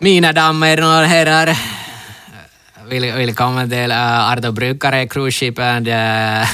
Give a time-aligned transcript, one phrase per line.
[0.00, 1.58] Mina damer och herrar.
[2.88, 5.88] Vill, välkommen till uh, Arto Brukare Cruise Ship and...
[5.88, 6.48] Uh,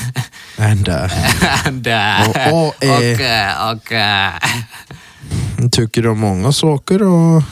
[0.59, 7.43] And, uh, and uh, Och- och, och, och uh, tycker om många saker och...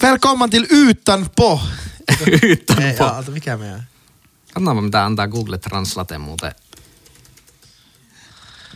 [0.00, 1.60] Välkommen till Utanpå!
[2.26, 2.82] utanpå.
[2.98, 3.86] Ja, alltså, mikä meidän?
[4.52, 6.52] Katsotaanpa mitä antaa Google Translate muuten.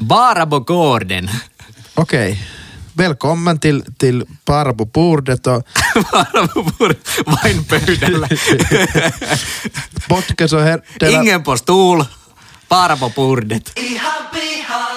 [0.05, 1.31] Barabogården.
[1.97, 2.39] Okej.
[2.93, 5.62] Välkommen till, till Parabobordet och
[6.12, 6.96] Barabogården
[7.27, 8.29] vain pöydällä.
[10.08, 10.81] podcast on her...
[11.11, 12.04] Ingen på stol.
[12.68, 13.79] Barabogårdet.
[13.79, 14.89] Ihan pihalla.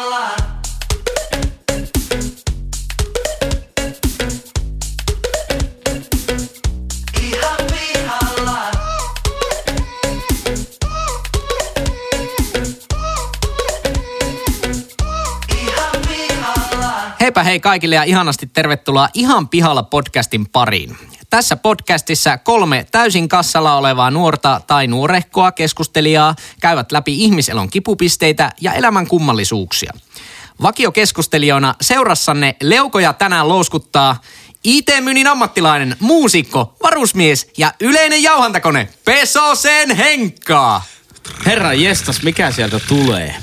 [17.23, 20.97] Heipä hei kaikille ja ihanasti tervetuloa Ihan pihalla podcastin pariin.
[21.29, 28.73] Tässä podcastissa kolme täysin kassalla olevaa nuorta tai nuorehkoa keskustelijaa käyvät läpi ihmiselon kipupisteitä ja
[28.73, 29.93] elämän kummallisuuksia.
[30.61, 34.21] Vakiokeskustelijoina seurassanne leukoja tänään louskuttaa
[34.63, 40.81] IT-myynnin ammattilainen, muusikko, varusmies ja yleinen jauhantakone Pesosen Henkka.
[41.45, 43.35] Herra jestas, mikä sieltä tulee?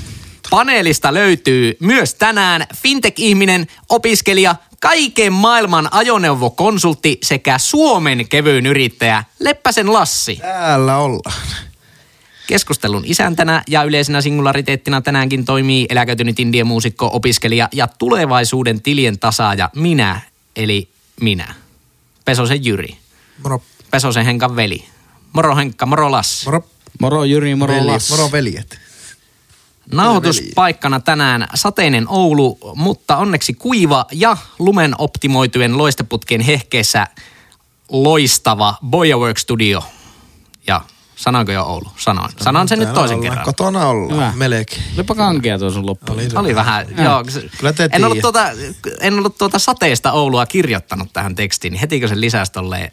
[0.51, 10.35] Paneelista löytyy myös tänään fintech-ihminen, opiskelija, kaiken maailman ajoneuvokonsultti sekä Suomen kevyyn yrittäjä Leppäsen Lassi.
[10.35, 11.41] Täällä ollaan.
[12.47, 20.21] Keskustelun isäntänä ja yleisenä singulariteettina tänäänkin toimii eläköitynyt indie-muusikko, opiskelija ja tulevaisuuden tilien tasaaja minä,
[20.55, 20.89] eli
[21.21, 21.53] minä.
[22.25, 22.97] Pesosen Jyri.
[23.43, 24.85] Moro, Pesosen Henkan veli.
[25.33, 26.45] Moro Henkka, moro Lassi.
[26.45, 26.63] moro,
[26.99, 28.11] Moro Jyri, moro Lassi.
[28.13, 28.79] moro veljet.
[29.93, 37.07] Nauhoituspaikkana tänään sateinen Oulu, mutta onneksi kuiva ja lumen optimoitujen loisteputkien hehkeessä
[37.89, 39.83] loistava Boyawork Studio.
[40.67, 40.81] Ja
[41.15, 41.91] sanoinko jo Oulu?
[41.97, 42.29] Sanoin.
[42.41, 43.29] Sanon sen nyt toisen ollaan.
[43.31, 43.45] kerran.
[43.45, 44.33] Kotona ollaan, Hyvä.
[44.35, 44.81] melkein.
[44.95, 46.13] Olipa kankea tuo sun loppu.
[46.13, 46.27] Oli.
[46.35, 47.23] Oli vähän, joo.
[47.29, 48.49] se- Kyllä te en, ollut tuota,
[48.99, 52.91] en ollut tuota sateista Oulua kirjoittanut tähän tekstiin, niin heti kun se lisäsi tolleen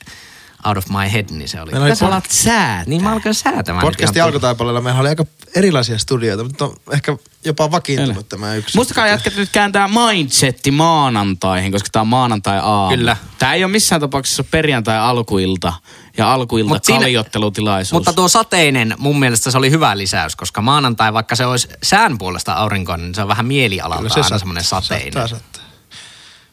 [0.64, 1.70] out of my head, niin se oli.
[1.70, 2.84] Meillä oli Sä alat säätää.
[2.86, 3.86] Niin mä alkoin säätämään.
[3.86, 5.24] Podcastin alkutaipaleella meillä oli aika
[5.56, 8.26] erilaisia studioita, mutta on ehkä jopa vakiintunut Kyllä.
[8.28, 8.76] tämä yksi.
[8.76, 12.96] Muistakaa jätkät nyt kääntää mindsetti maanantaihin, koska tää on maanantai aamu.
[12.96, 13.16] Kyllä.
[13.38, 15.72] Tää ei ole missään tapauksessa perjantai alkuilta
[16.16, 17.92] ja alkuilta Mut siinä- kalliottelutilaisuus.
[17.92, 22.18] Mutta tuo sateinen, mun mielestä se oli hyvä lisäys, koska maanantai, vaikka se olisi sään
[22.18, 25.12] puolesta aurinkoinen, niin se on vähän mielialalta Kyllä aina sattaa, semmoinen sateinen.
[25.12, 25.62] Sattaa, sattaa.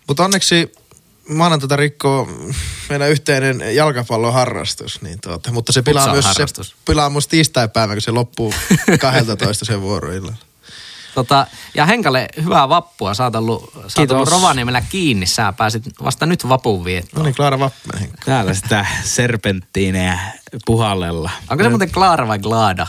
[0.08, 0.72] Mutta onneksi
[1.30, 2.28] maanantaita rikkoo
[2.90, 6.46] meidän yhteinen jalkapalloharrastus, niin tuota, mutta se pilaa myös se
[6.86, 8.54] pilaa musta tiistaipäivä, kun se loppuu
[9.02, 10.36] 12 sen vuoroillalla.
[11.16, 13.14] Tota, ja Henkalle hyvää vappua.
[13.14, 14.16] Sä oot ollut, sä oot Kiitos.
[14.16, 15.26] ollut Rovaniemellä kiinni.
[15.26, 17.26] Sä pääsit vasta nyt vapun No viettoon.
[17.26, 18.00] niin, Klaara Vappinen.
[18.00, 18.22] Henkka.
[18.26, 20.20] Täällä sitä serpenttiineä
[20.66, 21.30] puhallella.
[21.50, 22.88] Onko se muuten Klaara vai Glaada?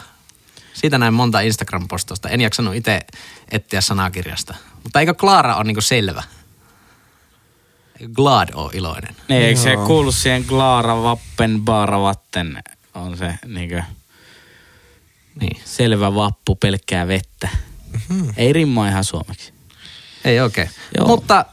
[0.74, 2.28] Siitä näin monta Instagram-postausta.
[2.28, 3.00] En jaksanut itse
[3.50, 4.54] etsiä sanakirjasta.
[4.82, 6.22] Mutta eikö Klaara ole niinku selvä?
[8.12, 9.16] Glad ole iloinen?
[9.28, 12.62] Niin, eikö se kuulu siihen Klaara Vappen Baaravatten?
[12.94, 13.82] On se niinkö
[15.40, 15.60] Niin.
[15.64, 17.48] selvä vappu, pelkkää vettä.
[18.08, 18.28] Mhm.
[18.36, 19.52] Ei rimmaa ihan suomeksi.
[20.24, 20.70] Ei oikein.
[20.98, 21.06] Joo.
[21.06, 21.44] Mutta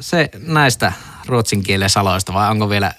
[0.00, 0.92] se näistä
[1.26, 2.92] ruotsin kielen saloista vai onko vielä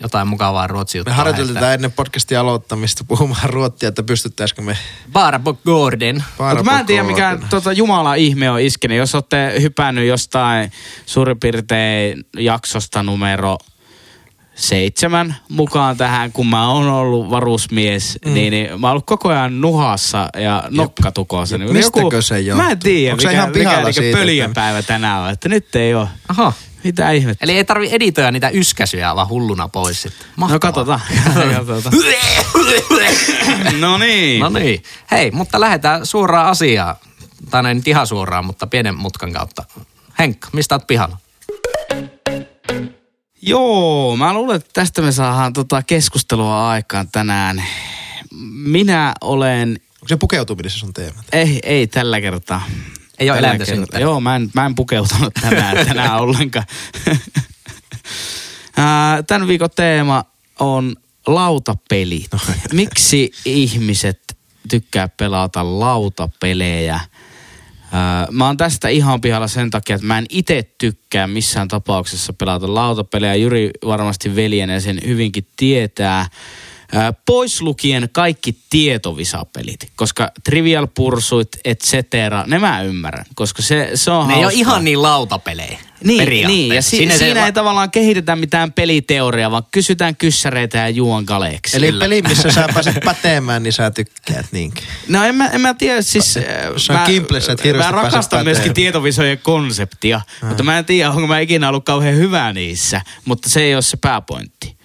[0.00, 4.78] jotain mukavaa ruotsi Me harjoiteltiin tätä ennen podcastin aloittamista puhumaan ruottia, että pystyttäisikö me
[5.12, 6.24] Barabogården.
[6.38, 8.98] Mutta mä en tiedä mikä tota, Jumala ihme on iskenyt.
[8.98, 10.72] Jos olette hypännyt jostain
[11.06, 13.58] suurin piirtein jaksosta numero
[14.54, 18.34] seitsemän mukaan tähän, kun mä oon ollut varusmies, mm.
[18.34, 21.58] niin, niin mä oon ollut koko ajan nuhassa ja nokkatukossa.
[21.58, 22.64] Niin mistäkö se johtuu?
[22.64, 25.30] Mä en tiedä, Onko se mikä, ihan mikä niinku siitä, pöljäpäivä tänään on.
[25.30, 26.08] Että nyt ei oo.
[26.28, 26.52] Aha.
[26.84, 27.44] Mitä ihmettä?
[27.44, 30.26] Eli ei tarvi editoida niitä yskäsyjä vaan hulluna pois sitten.
[30.36, 31.00] No katsotaan.
[31.34, 31.94] katsotaan.
[33.80, 34.40] no niin.
[34.40, 34.82] No niin.
[35.10, 36.94] Hei, mutta lähdetään suoraan asiaan.
[37.50, 39.64] Tai no ei nyt ihan suoraan, mutta pienen mutkan kautta.
[40.18, 41.16] Henkka, mistä oot pihalla?
[43.42, 47.62] Joo, mä luulen, että tästä me saadaan tota keskustelua aikaan tänään.
[48.52, 51.22] Minä olen, Onko se pukeutuminen se sun teema?
[51.32, 52.62] ei, ei tällä kertaa.
[53.20, 53.98] Ei ole eläintä.
[53.98, 56.66] Joo, mä en, mä en pukeutunut tänään, tänään ollenkaan.
[59.26, 60.24] Tämän viikon teema
[60.58, 60.96] on
[61.26, 62.30] lautapelit.
[62.72, 64.36] Miksi ihmiset
[64.70, 67.00] tykkää pelata lautapelejä?
[68.30, 72.74] Mä oon tästä ihan pihalla sen takia, että mä en itse tykkää missään tapauksessa pelata
[72.74, 73.34] lautapelejä.
[73.34, 76.26] Jyri varmasti veljenä sen hyvinkin tietää.
[77.26, 84.10] Pois lukien kaikki tietovisapelit, koska Trivial Pursuit, et cetera, ne mä ymmärrän, koska se, se
[84.10, 84.60] on Ne ei ole hauskaa.
[84.60, 89.50] ihan niin lautapelejä Niin, niin, ja si- Siinä siinä, va- ei tavallaan kehitetä mitään peliteoriaa,
[89.50, 91.76] vaan kysytään kyssäreitä ja juon kaleeksi.
[91.76, 92.04] Eli Kyllä.
[92.04, 94.84] peli, missä sä pääset pätemään, niin sä tykkäät niinkin.
[95.08, 96.32] No en mä, en mä tiedä, siis...
[96.32, 101.10] Se on mä, Gimplessä, että hirveästi Mä rakastan myöskin tietovisojen konseptia, mutta mä en tiedä,
[101.10, 104.79] onko mä ikinä ollut kauhean hyvä niissä, mutta se ei ole se pääpointti.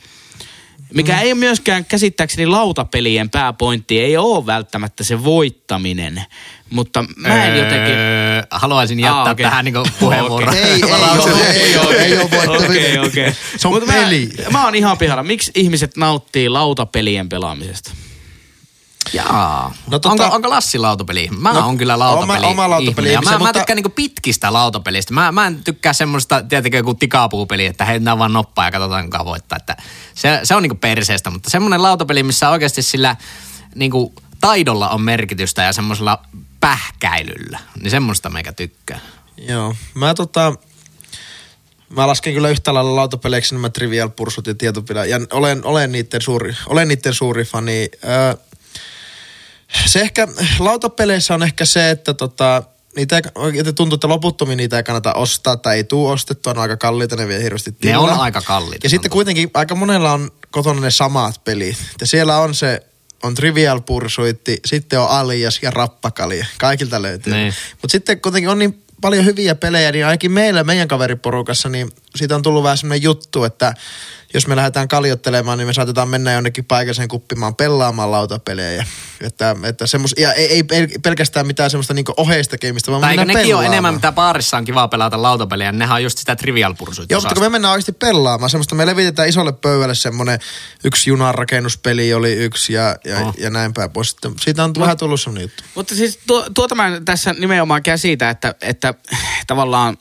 [0.96, 1.20] Mikä Mm.
[1.20, 6.24] ei myöskään käsittääkseni lautapelien pääpointti, ei ole välttämättä se voittaminen,
[6.70, 7.94] mutta mä en jotenkin...
[7.94, 9.44] Öö, haluaisin jättää Aa, okei.
[9.44, 10.54] tähän niinku puheenvuoron.
[10.56, 10.90] Ei, ei, joo,
[11.54, 12.70] ei, oo, ei oo voittaminen.
[12.70, 13.34] Okei, okei.
[13.58, 14.30] Se on Mut peli.
[14.44, 15.24] Mä, mä oon ihan pihalla.
[15.24, 17.92] Miksi ihmiset nauttii lautapelien pelaamisesta?
[19.14, 19.74] Jaa.
[19.92, 21.30] No tota- onko, onko Lassi lautapeli?
[21.40, 22.46] Mä No, no, on kyllä oma- lautapeli.
[22.46, 23.12] oma lautapeli ihminen.
[23.14, 25.14] Ihmisen, mä, mutta- mä tykkään niinku pitkistä lautapelistä.
[25.14, 29.26] Mä, mä en tykkää semmoista, tietenkin joku tikapuupeli, että heitetään vaan noppaa ja katsotaan kuka
[29.26, 29.56] voittaa.
[29.58, 29.78] Että
[30.16, 33.16] se, se on niinku perseestä, mutta semmoinen lautapeli, missä oikeasti sillä
[33.76, 36.20] niinku taidolla on merkitystä ja semmoisella
[36.60, 39.00] pähkäilyllä, niin semmoista meikä tykkää.
[39.38, 40.54] Joo, mä tota...
[41.90, 45.06] Mä lasken kyllä yhtä lailla lautapeleiksi nämä Trivial Pursuit ja tietopila.
[45.06, 47.90] Ja olen, olen, niiden suuri, olen niiden suuri fani.
[48.04, 48.36] Öö,
[49.86, 50.28] se ehkä,
[50.60, 52.64] lautapeleissä on ehkä se, että tota,
[52.96, 56.62] niitä oikein tuntuu, että loputtomiin niitä ei kannata ostaa tai ei tuu ostettua, ne on
[56.62, 58.02] aika kalliita, ne vie hirveästi Ne tilaa.
[58.02, 58.86] on aika kalliita.
[58.86, 61.78] Ja sitten kuitenkin aika monella on kotona ne samat pelit.
[62.02, 62.82] Ja siellä on se,
[63.24, 66.42] on Trivial Pursuitti, sitten on Alias ja Rappakali.
[66.58, 67.34] Kaikilta löytyy.
[67.34, 67.54] Niin.
[67.82, 72.36] Mutta sitten kuitenkin on niin paljon hyviä pelejä, niin ainakin meillä, meidän kaveriporukassa, niin siitä
[72.36, 73.74] on tullut vähän semmoinen juttu, että
[74.34, 78.86] jos me lähdetään kaljottelemaan, niin me saatetaan mennä jonnekin paikalliseen kuppimaan pelaamaan lautapelejä.
[79.22, 83.10] Että, että semmos, ja ei, ei pel- pelkästään mitään semmoista niinku oheista tekemistä, vaan Tai
[83.18, 83.74] mennään nekin pelaamaan.
[83.74, 87.22] enemmän, mitä baarissa on kiva pelata lautapeliä, niin nehän on just sitä trivial pursuit Joo,
[87.22, 90.40] mutta kun me mennään oikeasti pelaamaan, semmoista me levitetään isolle pöydälle semmoinen
[90.84, 93.28] yksi junan rakennuspeli oli yksi ja, ja, Oh.
[93.28, 93.34] oh.
[93.38, 94.10] ja näin päin pois.
[94.10, 95.64] Sitten siitä on vähän tullut semmoinen juttu.
[95.76, 98.94] Mutta siis tuo, tuota mä tässä nimenomaan käsitä, että, että
[99.48, 99.98] tavallaan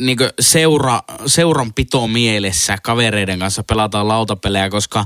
[0.00, 5.04] niin seura, seuranpito mielessä kavereiden kanssa pelataan lautapelejä, koska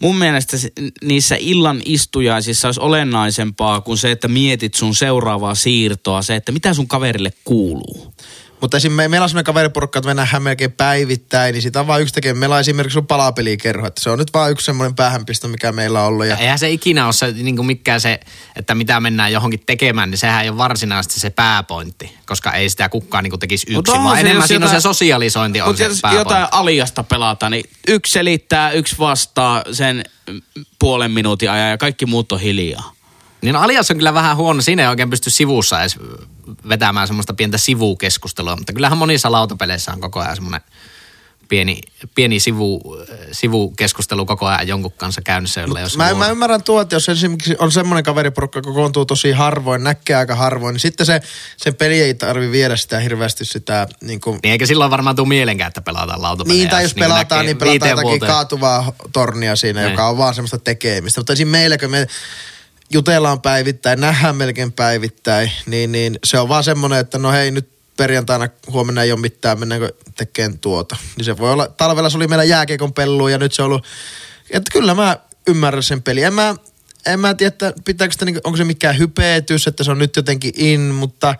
[0.00, 0.56] mun mielestä
[1.02, 6.74] niissä illan istujaisissa olisi olennaisempaa kuin se, että mietit sun seuraavaa siirtoa, se, että mitä
[6.74, 8.14] sun kaverille kuuluu.
[8.60, 8.92] Mutta esim.
[8.92, 12.14] me, meillä on semmoinen kaveriporukka, että me nähdään melkein päivittäin, niin sitä on vaan yksi
[12.14, 12.34] tekee.
[12.34, 16.00] Meillä on esimerkiksi sun palapelikerho, että se on nyt vaan yksi semmoinen päähänpisto, mikä meillä
[16.00, 16.26] on ollut.
[16.26, 18.20] Ja, Eihän se ikinä ole se, niin kuin mikään se,
[18.56, 22.88] että mitä mennään johonkin tekemään, niin sehän ei ole varsinaisesti se pääpointti, koska ei sitä
[22.88, 25.76] kukaan niin kuin tekisi Mutta yksin, vaan se, enemmän siinä on jotain- se sosialisointi on
[25.76, 26.32] se jos pääpointti.
[26.34, 30.04] jotain aliasta pelataan, niin yksi selittää, yksi vastaa sen
[30.78, 32.92] puolen minuutin ajan ja kaikki muut on hiljaa.
[33.44, 35.98] Niin Alias on kyllä vähän huono, siinä ei oikein pysty sivussa edes
[36.68, 40.60] vetämään semmoista pientä sivukeskustelua, mutta kyllähän monissa lautapeleissä on koko ajan semmoinen
[41.48, 41.80] pieni,
[42.14, 42.96] pieni sivu,
[43.32, 47.56] sivukeskustelu koko ajan jonkun kanssa käynnissä, jolle jos Mä, mä ymmärrän tuo, että jos esimerkiksi
[47.58, 51.20] on semmoinen kaveriporukka, joka kokoontuu tosi harvoin, näkee aika harvoin, niin sitten se,
[51.56, 55.28] sen peli ei tarvi viedä sitä hirveästi sitä niin kuin, Niin eikä silloin varmaan tule
[55.28, 56.58] mielenkään, että pelataan lautapelejä.
[56.58, 59.90] Niin, tai jos niinku pelataan, näkee niin pelataan jotakin kaatuvaa tornia siinä, Niin.
[59.90, 61.20] joka on vaan semmoista tekemistä.
[61.20, 61.48] Mutta esim.
[61.48, 62.06] meillä, kun me
[62.92, 67.68] jutellaan päivittäin, nähdään melkein päivittäin, niin, niin se on vaan semmoinen, että no hei nyt
[67.96, 70.96] perjantaina huomenna ei ole mitään, mennäänkö tekemään tuota.
[71.16, 73.86] Niin se voi olla, talvella se oli meillä jääkiekon pellu ja nyt se on ollut,
[74.50, 76.22] että kyllä mä ymmärrän sen peli.
[76.22, 76.54] En mä,
[77.06, 80.16] en mä tiedä, että pitääkö sitä, niinku- onko se mikään hypetys, että se on nyt
[80.16, 81.34] jotenkin in, mutta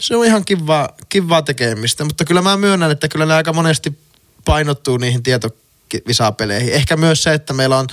[0.00, 2.04] se on ihan kiva, kivaa tekemistä.
[2.04, 3.98] Mutta kyllä mä myönnän, että kyllä ne aika monesti
[4.44, 6.72] painottuu niihin tietovisapeleihin.
[6.72, 7.86] Ehkä myös se, että meillä on,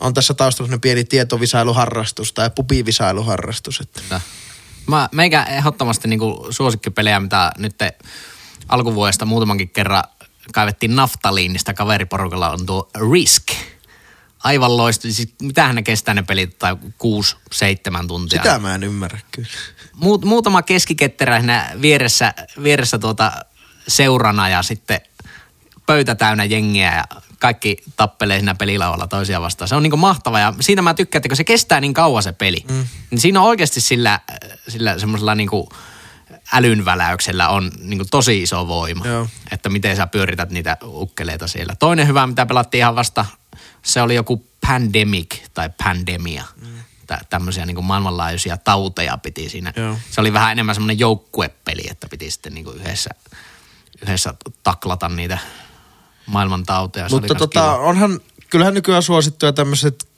[0.00, 3.80] on tässä taustalla pieni tietovisailuharrastus tai pubivisailuharrastus.
[3.80, 4.20] Että.
[4.86, 7.74] Mä, meikä ehdottomasti niinku suosikkipelejä, mitä nyt
[8.68, 10.04] alkuvuodesta muutamankin kerran
[10.52, 13.44] kaivettiin naftaliinista kaveriporukalla on tuo Risk.
[14.44, 15.12] Aivan loistava.
[15.12, 18.42] Siis mitähän ne kestää ne pelit, tai 6-7 tuntia.
[18.42, 19.48] Sitä mä en ymmärrä kyllä.
[19.94, 23.32] Muut, muutama keskiketterä siinä vieressä, vieressä tuota
[23.88, 25.00] seurana ja sitten
[25.86, 27.04] pöytä täynnä jengiä ja
[27.40, 29.68] kaikki tappelee siinä pelilavalla toisia vastaan.
[29.68, 32.32] Se on niin mahtava ja siitä mä tykkään, että kun se kestää niin kauan se
[32.32, 32.86] peli, mm.
[33.10, 34.20] niin siinä on oikeasti sillä,
[34.68, 35.50] sillä semmoisella niin
[36.52, 39.06] älynväläyksellä on niin tosi iso voima.
[39.06, 39.28] Joo.
[39.52, 41.74] Että miten sä pyörität niitä ukkeleita siellä.
[41.78, 43.26] Toinen hyvä, mitä pelattiin ihan vasta,
[43.82, 46.44] se oli joku pandemic tai pandemia.
[46.60, 46.66] Mm.
[47.30, 49.72] Tämmöisiä niin maailmanlaajuisia tauteja piti siinä.
[49.76, 49.96] Joo.
[50.10, 53.10] Se oli vähän enemmän semmoinen joukkuepeli, että piti sitten niin yhdessä,
[54.02, 55.38] yhdessä taklata niitä
[56.26, 57.08] maailman tauteja.
[57.08, 57.76] Se Mutta tota, kiva.
[57.76, 60.08] onhan, kyllähän nykyään suosittuja tämmöiset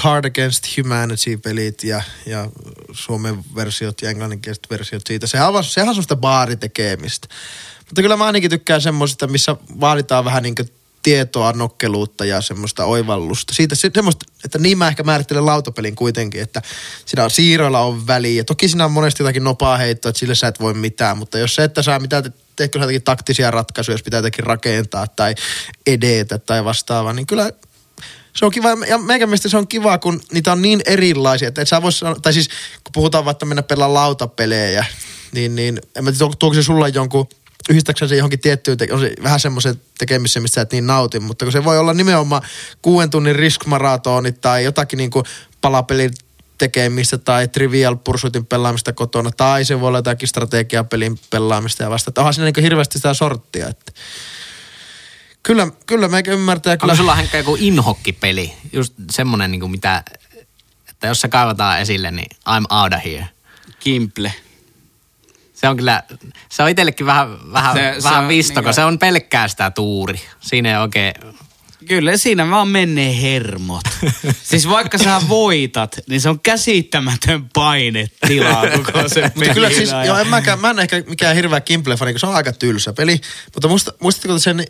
[0.00, 2.48] Card Against Humanity-pelit ja, ja
[2.92, 5.26] Suomen versiot ja englanninkieliset versiot siitä.
[5.26, 7.28] Sehän on, sehän on semmoista baaritekemistä.
[7.78, 10.54] Mutta kyllä mä ainakin tykkään semmoisista, missä vaaditaan vähän niin
[11.02, 13.54] tietoa, nokkeluutta ja semmoista oivallusta.
[13.54, 16.62] Siitä se, semmoista, että niin mä ehkä määrittelen lautapelin kuitenkin, että
[17.06, 18.44] siinä on siirroilla on väliä.
[18.44, 21.54] Toki siinä on monesti jotakin nopaa heittoa, että sille sä et voi mitään, mutta jos
[21.54, 25.34] se, että saa mitään, teetkö sä jotakin taktisia ratkaisuja, jos pitää jotakin rakentaa tai
[25.86, 27.50] edetä tai vastaavaa, niin kyllä
[28.36, 31.62] se on kiva, ja meikän mielestä se on kiva, kun niitä on niin erilaisia, että
[31.62, 32.48] et sä vois tai siis
[32.84, 34.84] kun puhutaan vaikka mennä pelaa lautapelejä,
[35.32, 37.28] niin, niin en mä tiedä, tuo- tuoko se sulla jonkun,
[37.70, 41.20] yhdistääkseni se johonkin tiettyyn, te- on se vähän semmoisen tekemiseen, mistä sä et niin nauti,
[41.20, 42.42] mutta kun se voi olla nimenomaan
[42.82, 45.22] kuuden tunnin risk-maratoni tai jotakin niinku
[45.60, 46.10] palapelin
[46.58, 52.10] tekemistä tai trivial pursuitin pelaamista kotona, tai se voi olla jotakin strategiapelin pelaamista ja vasta.
[52.10, 53.92] Että onhan siinä niinku hirveästi sitä sorttia, että
[55.42, 56.76] Kyllä, kyllä meikä ymmärtää.
[56.76, 56.92] Kyllä.
[56.92, 58.52] Onko sulla Henkka joku inhokkipeli?
[58.72, 60.02] Just semmonen niinku mitä,
[60.90, 63.28] että jos se kaivataan esille, niin I'm out of here.
[63.80, 64.32] Kimple.
[65.62, 66.02] Se on kyllä,
[66.48, 68.98] se on itsellekin vähän, vähän, Se- se, se vähän on visto, niinku- kun se on
[68.98, 70.20] pelkkää sitä tuuri.
[70.40, 71.14] Siinä ei oikein,
[71.88, 73.84] Kyllä siinä vaan menee hermot.
[74.50, 79.90] siis vaikka sä voitat, niin se on käsittämätön paine tilaa koko se Mutta kyllä siis,
[80.06, 83.20] joo, en mäkään, mä en ehkä mikään hirveä Kimple-fani, kun se on aika tylsä peli.
[83.54, 84.64] Mutta musta, muistatko sen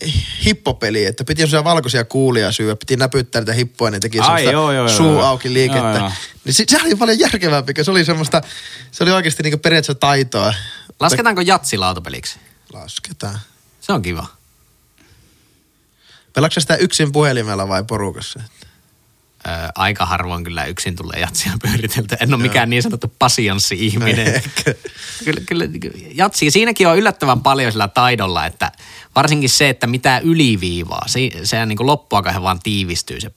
[0.44, 4.50] hippopeli, että piti sellaisia valkoisia kuulia syödä, piti näpyttää niitä hippoja, niin teki Ai, semmoista
[4.50, 5.22] joo, joo, suu joo.
[5.22, 5.88] auki liikettä.
[5.88, 6.12] Joo, joo.
[6.44, 8.42] Niin se, sehän oli paljon järkevämpi, kun se oli semmoista,
[8.90, 10.54] se oli oikeasti niinku periaatteessa taitoa.
[11.00, 12.38] lasketaanko jatsi lautapeliksi?
[12.72, 13.38] Lasketaan.
[13.80, 14.41] Se on kiva.
[16.32, 18.40] Pelaatko sitä yksin puhelimella vai porukassa?
[19.46, 22.16] Öö, aika harvoin kyllä yksin tulee jatsia pyöritelty.
[22.20, 24.42] En ole mikään niin sanottu pasianssi-ihminen.
[25.24, 25.64] kyllä, kyllä,
[26.14, 28.72] jatsi, siinäkin on yllättävän paljon sillä taidolla, että
[29.16, 33.30] varsinkin se, että mitä yliviivaa, se, se niin kuin loppuaika vaan tiivistyy se,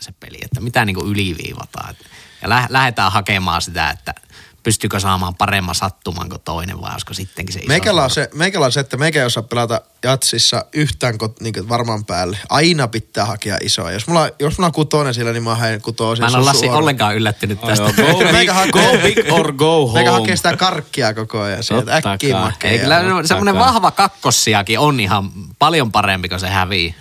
[0.00, 1.94] se peli, että mitä niin yliviivataan.
[2.42, 4.14] Ja lä, lähdetään hakemaan sitä, että
[4.68, 8.66] pystyykö saamaan paremman sattuman kuin toinen vai olisiko sittenkin se iso Meikällä on, se, meikällä
[8.66, 12.38] on se, että meikä ei osaa pelata jatsissa yhtään kot, niin varmaan päälle.
[12.48, 13.92] Aina pitää hakea isoa.
[13.92, 16.22] Jos mulla, jos mulla on kutonen siellä, niin mä haen kutosen.
[16.24, 17.84] Mä en ole on Lassi ollenkaan yllättynyt tästä.
[17.98, 20.20] Joo, Go big, Meikä hakee- go big or go Meikä home.
[20.22, 21.92] hakee sitä karkkia koko ajan sieltä.
[21.92, 22.70] Totta Äkkiä makea.
[22.70, 23.64] Ei, kyllä Totta semmoinen kai.
[23.64, 26.94] vahva kakkossiakin on ihan paljon parempi, kun se hävii.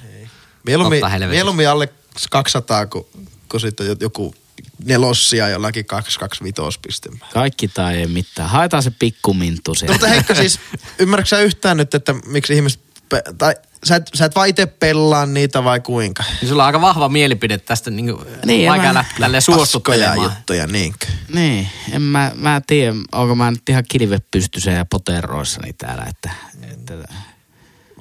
[0.65, 1.89] Mieluummin, mieluummin alle
[2.31, 3.05] 200, kun,
[3.51, 4.35] kun sitten joku
[4.85, 7.31] nelossia jollakin 225 pistemään.
[7.33, 8.49] Kaikki tai ei mitään.
[8.49, 9.93] Haetaan se pikkuminttu No, sieltä.
[9.93, 10.59] mutta Heikka siis,
[10.99, 14.65] ymmärrätkö sä yhtään nyt, että miksi ihmiset, pe- tai sä et, sä et vaan itse
[14.65, 16.23] pelaa niitä vai kuinka?
[16.41, 19.19] Niin sulla on aika vahva mielipide tästä, niin kuin, Niin, niin, en vaikka mä- lähteä
[19.19, 20.21] Paskoja suostuttelemaan.
[20.23, 21.05] juttuja, niinkö?
[21.33, 26.31] Niin, en mä, mä tiedä, onko mä nyt ihan kilve pystyssä ja poteroissani täällä, että,
[26.71, 26.93] että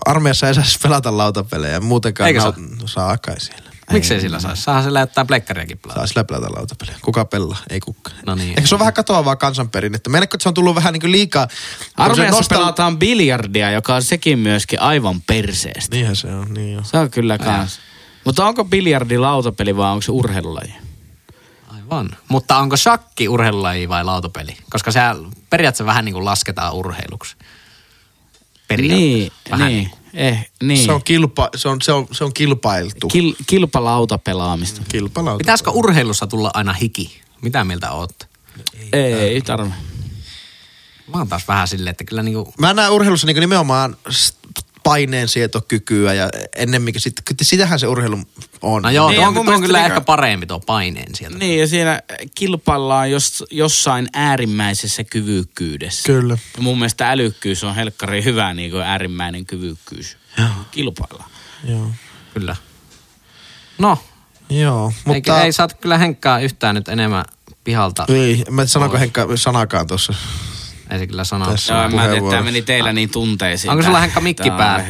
[0.06, 2.52] Armeijassa ei saisi pelata lautapelejä, muutenkaan Eikö saa?
[2.52, 2.86] saa?
[2.88, 3.54] saa aikaisin.
[3.92, 4.62] Miksei sillä saisi?
[4.62, 6.00] Saahan sillä jättää plekkariakin pelata.
[6.00, 6.98] Saa sillä pelata lautapelejä.
[7.02, 7.58] Kuka pelaa?
[7.70, 8.16] Ei kukaan.
[8.26, 8.48] No niin.
[8.48, 10.10] Ehkä se on vähän katoavaa kansanperinnettä.
[10.22, 11.48] Että se on tullut vähän niin kuin liikaa...
[11.96, 15.96] Armeijassa se nostal- pelataan biljardia, joka on sekin myöskin aivan perseestä.
[15.96, 16.82] Niinhän se on, niin jo.
[16.84, 17.78] Se on kyllä kans.
[18.24, 20.74] Mutta onko biljardi lautapeli vai onko se urheilulaji?
[21.68, 22.10] Aivan.
[22.28, 24.56] Mutta onko shakki urheilulaji vai lautapeli?
[24.70, 25.00] Koska se
[25.50, 27.36] periaatteessa vähän niin kuin lasketaan urheiluksi.
[28.68, 29.06] Periaatteessa.
[29.06, 30.84] Niin, Vähän niin, eh, niin.
[30.84, 33.08] Se on, kilpa, se on, se on, se on kilpailtu.
[33.08, 34.82] Kil, kilpalautapelaamista.
[34.88, 35.38] Kilpalauta.
[35.38, 37.20] Pitäisikö urheilussa tulla aina hiki?
[37.42, 38.12] Mitä mieltä oot?
[38.92, 39.70] Ei, ei tarvi.
[41.06, 42.54] Mä oon taas vähän silleen, että kyllä niinku...
[42.58, 43.96] Mä näen urheilussa niin nimenomaan
[44.90, 47.12] paineensietokykyä ja ennemminkin sit,
[47.42, 48.18] sitähän se urheilu
[48.62, 48.82] on.
[48.82, 51.38] No joo, Niin, niin, on, on kyllä niinku- ehkä parempi tuo paineen sieltä.
[51.38, 52.02] Niin, ja siinä
[52.34, 56.06] kilpaillaan jos, jossain äärimmäisessä kyvykkyydessä.
[56.06, 56.38] Kyllä.
[56.56, 60.16] Ja mun mielestä älykkyys on helkkari hyvä niin kuin äärimmäinen kyvykkyys.
[60.38, 60.48] Joo.
[60.70, 61.30] Kilpaillaan.
[61.64, 61.90] Joo.
[62.34, 62.56] Kyllä.
[63.78, 63.98] No,
[64.50, 65.40] Joo, mutta...
[65.40, 67.24] ei, ei saat kyllä Henkkaa yhtään nyt enemmän
[67.64, 68.04] pihalta.
[68.08, 69.00] Ei, mä Pois.
[69.00, 70.14] Henkka sanakaan tuossa.
[70.90, 71.46] Ei se kyllä sano.
[71.50, 71.74] Tässä.
[71.74, 72.30] Joo, on mä puheenvuoro.
[72.36, 73.70] tämä meni teillä niin tunteisiin.
[73.70, 74.84] Onko sulla, Henkka, mikki päällä?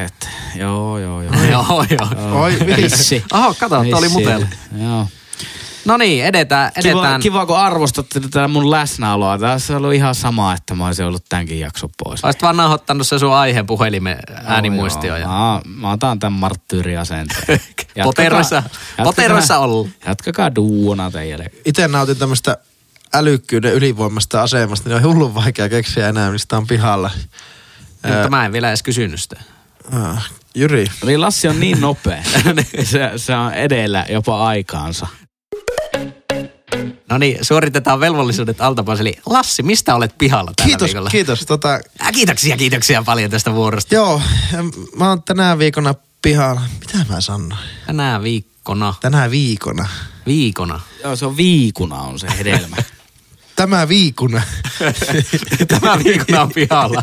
[0.55, 1.35] Joo, joo, joo.
[1.53, 2.43] joo, joo.
[2.43, 3.25] Oi, Vissi.
[3.33, 4.19] Oho, kato, tuo oli Vissi.
[4.19, 4.47] mutella.
[4.83, 5.07] Joo.
[5.85, 6.73] No niin, edetään.
[6.83, 7.21] Kiva, edetään.
[7.21, 9.39] kiva, kun arvostatte tätä mun läsnäoloa.
[9.39, 12.25] Tässä on ollut ihan sama, että mä olisin ollut tämänkin jakson pois.
[12.25, 15.17] Olisit vaan nauhoittanut se sun aiheen puhelimen äänimuistio.
[15.17, 15.29] Joo, Ja...
[15.29, 17.61] Mä, mä otan tämän marttyyriasenteen.
[18.05, 18.63] Poteroissa-
[19.05, 19.89] poteroissa ollut.
[20.07, 21.51] Jatkakaa duuna teille.
[21.65, 22.57] Itse nautin tämmöistä
[23.15, 27.11] älykkyyden ylivoimasta asemasta, niin on hullun vaikea keksiä enää, mistä on pihalla.
[28.15, 29.41] Mutta mä en vielä edes kysynyt sitä.
[29.93, 32.23] Ah, Jyri, Eli Lassi on niin nopea.
[32.85, 35.07] se, se on edellä jopa aikaansa.
[37.11, 39.01] No niin, suoritetaan velvollisuudet alta pois.
[39.01, 41.11] Eli Lassi, mistä olet pihalla tällä kiitos, viikolla?
[41.11, 41.47] kiitos.
[41.47, 43.95] Tota, Äh, kiitoksia, kiitoksia paljon tästä vuorosta.
[43.95, 44.23] joo,
[44.97, 46.61] mä oon tänä viikona pihalla.
[46.81, 47.55] Mitä mä sanoin?
[47.87, 48.95] Tänä viikkona.
[49.01, 49.89] Tänä viikona.
[50.27, 50.81] Viikona.
[51.05, 52.77] Joo, se on viikuna on se hedelmä.
[53.57, 54.43] Tämä viikuna.
[55.69, 57.03] Tämä viikona on pihalla.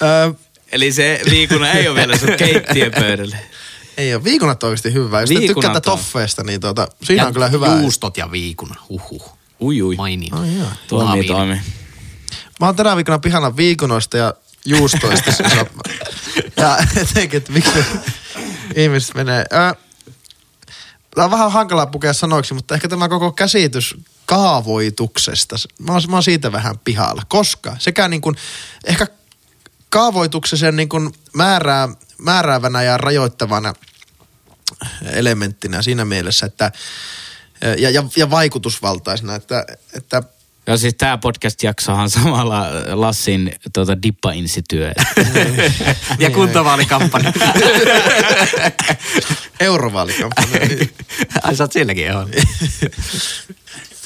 [0.72, 3.36] Eli se viikuna ei ole vielä sun keittiöpöydällä.
[3.96, 4.24] Ei ole.
[4.24, 5.20] Viikunat on oikeasti hyvä.
[5.20, 5.98] Jos Viikunat tykkäätte on.
[5.98, 7.66] toffeista, niin tuota, siinä ja on kyllä hyvä.
[7.66, 8.74] Juustot ja viikuna.
[8.88, 9.38] Huhhuh.
[9.60, 9.96] Ui ui.
[9.96, 10.28] Mainio.
[10.32, 10.68] Ai joo.
[10.88, 11.60] Toimii, toimii.
[12.60, 15.30] Mä oon tänä viikolla pihalla viikunoista ja juustoista.
[16.56, 17.78] ja etenkin, että miksi
[18.74, 19.44] ihmiset menee.
[19.52, 19.74] Ö,
[21.14, 23.96] Tämä on vähän hankalaa pukea sanoiksi, mutta ehkä tämä koko käsitys
[24.28, 27.22] kaavoituksesta, mä oon, mä oon siitä vähän pihalla.
[27.28, 28.36] Koska sekä niin kuin,
[28.84, 29.06] ehkä
[29.88, 33.74] kaavoituksen sen niin kuin määrää, määräävänä ja rajoittavana
[35.12, 36.72] elementtinä siinä mielessä, että
[37.78, 40.22] ja, ja, ja vaikutusvaltaisena, että, että
[40.66, 44.92] Ja siis tää podcast-jaksohan samalla Lassin tuota, dippa-insityö.
[46.18, 47.32] ja kuntavaalikampanja.
[49.60, 50.60] eurovaalikampanja.
[51.42, 52.26] Ai sä oot silläkin joo.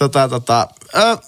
[0.08, 1.18] tota, tota, ö,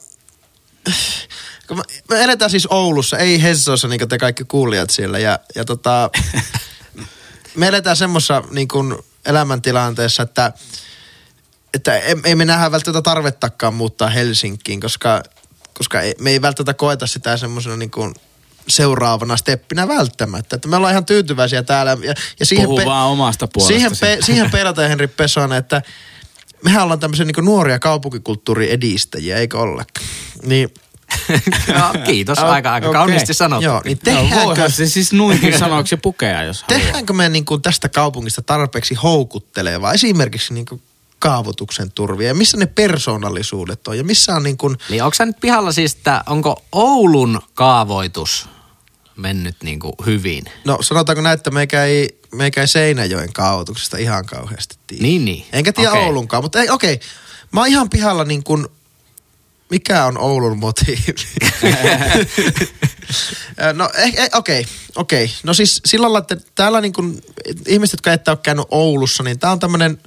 [1.69, 5.19] kun me, eletään siis Oulussa, ei Hessossa, niin kuin te kaikki kuulijat siellä.
[5.19, 6.11] Ja, ja tota,
[7.57, 10.53] me eletään semmoisessa niin kuin elämäntilanteessa, että,
[11.75, 15.23] että ei, me nähdä välttämättä tarvettakaan muuttaa Helsinkiin, koska,
[15.75, 18.15] koska ei, me ei välttämättä koeta sitä semmoisena niin kuin
[18.69, 20.57] seuraavana steppinä välttämättä.
[20.57, 21.97] Että me ollaan ihan tyytyväisiä täällä.
[22.03, 24.17] Ja, ja siihen Puhu vaan omasta Siihen, puolestasi.
[24.17, 25.83] pe, siihen peilataan Henri Pesonen, että
[26.65, 30.07] mehän ollaan tämmöisiä niin nuoria kaupunkikulttuurin edistäjiä, eikö ollakaan?
[30.43, 30.75] Niin,
[31.79, 32.99] no, kiitos, aika, aika Okei.
[32.99, 33.65] kauniisti sanottu.
[33.65, 37.63] joo, niin No, tehdäänkö, voihan se siis nuinkin sanoksi pukea, jos tehdäänkö me niin kuin
[37.63, 40.83] tästä kaupungista tarpeeksi houkuttelevaa, esimerkiksi niin kuin
[41.19, 45.41] kaavoituksen turvia, ja missä ne persoonallisuudet on, ja missä on niin kuin, Eli onko nyt
[45.41, 48.49] pihalla siis, että onko Oulun kaavoitus
[49.17, 50.45] mennyt niin kuin hyvin?
[50.65, 55.03] no sanotaanko näin, että meikä ei, meikä ei Seinäjoen kaavoituksesta ihan kauheasti tiedä.
[55.03, 55.47] Niin, niin.
[55.53, 56.03] Enkä tiedä okay.
[56.03, 56.95] Oulunkaan, mutta ei, okei.
[56.95, 57.09] Okay.
[57.53, 58.67] Mä oon ihan pihalla niin kuin,
[59.71, 61.15] mikä on Oulun motiivi?
[63.75, 65.25] no eh, eh, okei, okay, okei.
[65.25, 65.37] Okay.
[65.43, 67.23] No siis sillä lailla, että täällä niin kuin,
[67.67, 69.99] ihmiset, jotka ette ole käynyt Oulussa, niin tää on tämmönen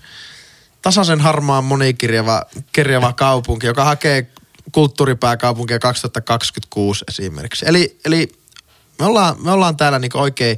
[0.82, 4.28] tasaisen harmaan monikirjava kirjava kaupunki, joka hakee
[4.72, 7.66] kulttuuripääkaupunkia 2026 esimerkiksi.
[7.68, 8.32] Eli, eli
[9.00, 10.58] me, ollaan, me ollaan täällä niin oikein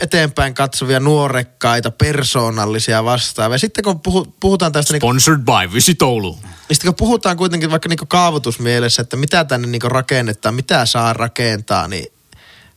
[0.00, 3.58] eteenpäin katsovia, nuorekkaita, persoonallisia vastaavia.
[3.58, 6.32] Sitten kun puhu, puhutaan tästä, niin, Sponsored by Visit Oulu.
[6.42, 11.12] niin sitten kun puhutaan kuitenkin vaikka niin kaavoitusmielessä, että mitä tänne niin rakennetaan, mitä saa
[11.12, 12.06] rakentaa, niin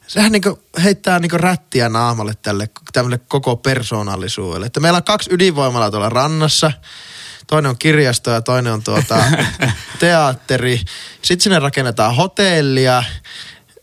[0.08, 0.44] sehän niin
[0.84, 4.66] heittää niin rättiä naamalle tälle, tälle koko persoonallisuudelle.
[4.66, 6.72] Että meillä on kaksi ydinvoimalaa tuolla rannassa,
[7.48, 9.24] toinen on kirjasto ja toinen on tuota
[10.00, 10.82] teatteri.
[11.22, 13.04] Sitten sinne rakennetaan hotellia,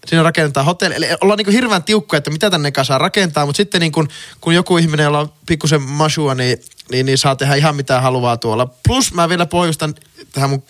[0.07, 0.95] siinä rakennetaan hotelli.
[0.95, 4.09] Eli ollaan niin hirveän tiukkoja, että mitä tänne eka saa rakentaa, mutta sitten niin kun,
[4.41, 6.59] kun joku ihminen, jolla on pikkusen masua, niin,
[6.91, 8.67] niin, niin, saa tehdä ihan mitä haluaa tuolla.
[8.89, 9.95] Plus mä vielä pohjustan
[10.33, 10.63] tähän mun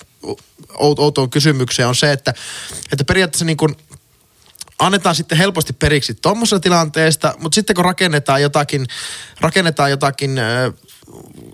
[0.75, 2.35] out- outoon kysymykseen on se, että,
[2.93, 3.77] että periaatteessa niin kun
[4.79, 8.87] annetaan sitten helposti periksi tuommoisesta tilanteesta, mutta sitten kun rakennetaan jotakin,
[9.41, 10.39] rakennetaan jotakin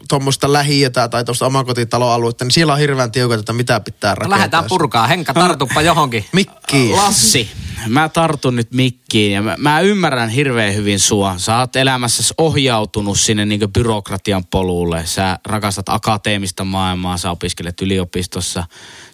[0.09, 4.39] tuommoista lähiötä tai tuosta omakotitaloaluetta, niin siellä on hirveän tiukat, että mitä pitää No, rakentaa.
[4.39, 5.07] lähdetään purkaa.
[5.07, 6.25] Henka, tartuppa johonkin.
[6.33, 6.91] Mikki.
[6.91, 7.51] Lassi,
[7.89, 11.35] mä tartun nyt mikkiin ja mä, mä ymmärrän hirveän hyvin sua.
[11.39, 15.07] Sä oot elämässäsi ohjautunut sinne niin byrokratian polulle.
[15.07, 18.65] Sä rakastat akateemista maailmaa, sä opiskelet yliopistossa.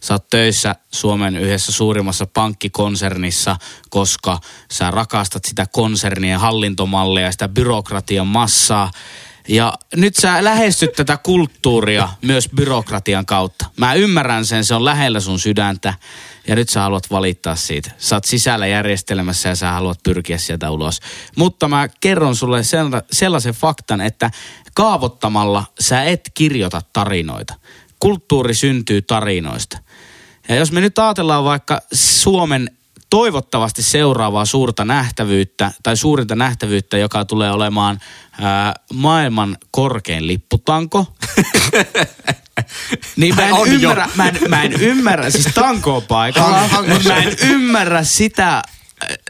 [0.00, 3.56] Sä oot töissä Suomen yhdessä suurimmassa pankkikonsernissa,
[3.90, 4.38] koska
[4.72, 8.90] sä rakastat sitä konsernien hallintomallia ja sitä byrokratian massaa.
[9.48, 13.66] Ja nyt sä lähestyt tätä kulttuuria myös byrokratian kautta.
[13.76, 15.94] Mä ymmärrän sen, se on lähellä sun sydäntä.
[16.46, 17.90] Ja nyt sä haluat valittaa siitä.
[17.98, 21.00] Sä oot sisällä järjestelmässä ja sä haluat pyrkiä sieltä ulos.
[21.36, 24.30] Mutta mä kerron sulle sella- sellaisen faktan, että
[24.74, 27.54] kaavottamalla sä et kirjoita tarinoita.
[28.00, 29.78] Kulttuuri syntyy tarinoista.
[30.48, 32.70] Ja jos me nyt ajatellaan vaikka Suomen
[33.14, 38.00] toivottavasti seuraavaa suurta nähtävyyttä tai suurinta nähtävyyttä, joka tulee olemaan
[38.40, 41.06] ää, maailman korkein lipputanko.
[43.16, 43.90] niin mä en, On jo.
[43.90, 48.62] ymmärrä, mä, en, mä en ymmärrä, siis tanko on paikalla, mutta mä en ymmärrä sitä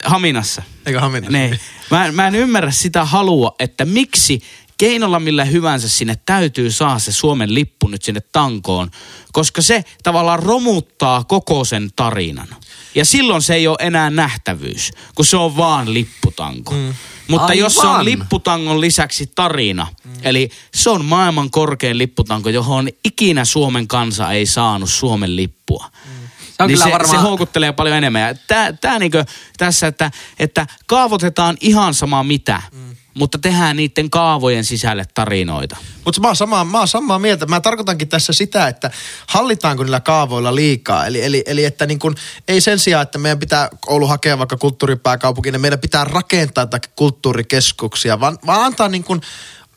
[0.04, 0.62] Haminassa.
[0.86, 1.28] Eikö Hamina?
[1.30, 1.60] Niin.
[1.90, 4.40] Mä, mä en ymmärrä sitä halua, että miksi
[4.78, 8.90] keinolla millä hyvänsä sinne täytyy saada se Suomen lippu nyt sinne tankoon,
[9.32, 12.48] koska se tavallaan romuttaa koko sen tarinan.
[12.94, 16.74] Ja silloin se ei ole enää nähtävyys, kun se on vaan lipputanko.
[16.74, 16.94] Mm.
[17.28, 17.58] Mutta Aivan.
[17.58, 20.12] jos se on lipputangon lisäksi tarina, mm.
[20.22, 25.90] eli se on maailman korkein lipputanko, johon ikinä Suomen kansa ei saanut Suomen lippua.
[26.04, 26.28] Mm.
[26.56, 28.22] Se on niin kyllä se, varmaan- se houkuttelee paljon enemmän.
[28.22, 29.24] Ja tää, tää niinkö
[29.56, 32.62] tässä, että, että kaavoitetaan ihan sama mitä.
[32.72, 32.93] Mm.
[33.14, 35.76] Mutta tehdään niiden kaavojen sisälle tarinoita.
[36.04, 37.46] Mutta mä, oon samaa, mä oon samaa mieltä.
[37.46, 38.90] Mä tarkoitankin tässä sitä, että
[39.26, 41.06] hallitaanko niillä kaavoilla liikaa.
[41.06, 42.14] Eli, eli, eli että niin kun,
[42.48, 48.20] ei sen sijaan, että meidän pitää Oulu hakea vaikka kulttuuripääkaupunkiin, niin meidän pitää rakentaa kulttuurikeskuksia,
[48.20, 49.20] vaan, vaan antaa niin kun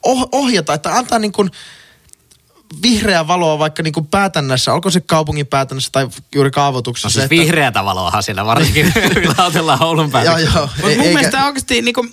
[0.04, 1.52] oh, ohjata, että antaa niin kun
[2.84, 7.08] vihreää valoa vaikka niin kuin päätännässä, olko se kaupungin päätännässä tai juuri kaavoituksessa.
[7.08, 8.94] No siis että- vihreätä valoahan siellä varsinkin
[9.38, 10.32] laatellaan Oulun päällä.
[10.32, 10.70] Joo, joo.
[10.76, 12.06] Mutta Ei- mun eikä- mielestä oikeasti niinku,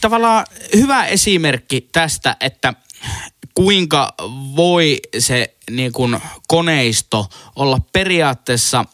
[0.00, 2.74] tavallaan hyvä esimerkki tästä, että
[3.54, 4.14] kuinka
[4.56, 6.10] voi se niinku,
[6.48, 8.84] koneisto olla periaatteessa,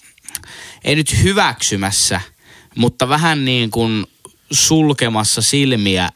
[0.85, 2.21] ei nyt hyväksymässä,
[2.77, 4.07] mutta vähän niin kuin
[4.53, 6.09] sulkemassa silmiä,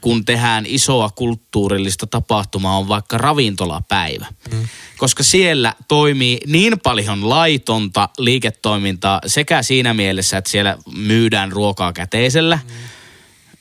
[0.00, 4.26] kun tehdään isoa kulttuurillista tapahtumaa, on vaikka ravintolapäivä.
[4.52, 4.68] Mm.
[4.96, 12.56] Koska siellä toimii niin paljon laitonta liiketoimintaa sekä siinä mielessä, että siellä myydään ruokaa käteisellä,
[12.56, 12.74] mm.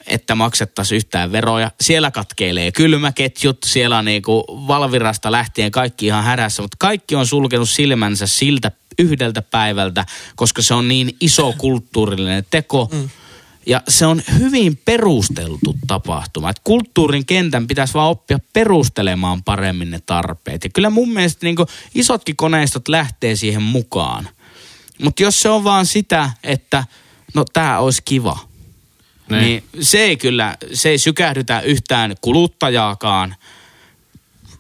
[0.07, 1.71] että maksettaisiin yhtään veroja.
[1.81, 7.69] Siellä katkeilee kylmäketjut, siellä on niinku Valvirasta lähtien kaikki ihan hädässä, mutta kaikki on sulkenut
[7.69, 12.89] silmänsä siltä yhdeltä päivältä, koska se on niin iso kulttuurillinen teko.
[12.91, 13.09] Mm.
[13.65, 16.49] Ja se on hyvin perusteltu tapahtuma.
[16.49, 20.63] Et kulttuurin kentän pitäisi vaan oppia perustelemaan paremmin ne tarpeet.
[20.63, 21.55] Ja kyllä mun mielestä niin
[21.95, 24.29] isotkin koneistot lähtee siihen mukaan.
[25.03, 26.83] Mutta jos se on vaan sitä, että
[27.33, 28.37] no tää olisi kiva,
[29.29, 29.41] Niin.
[29.41, 29.63] niin.
[29.73, 33.35] niin se ei kyllä, se ei sykähdytä yhtään kuluttajaakaan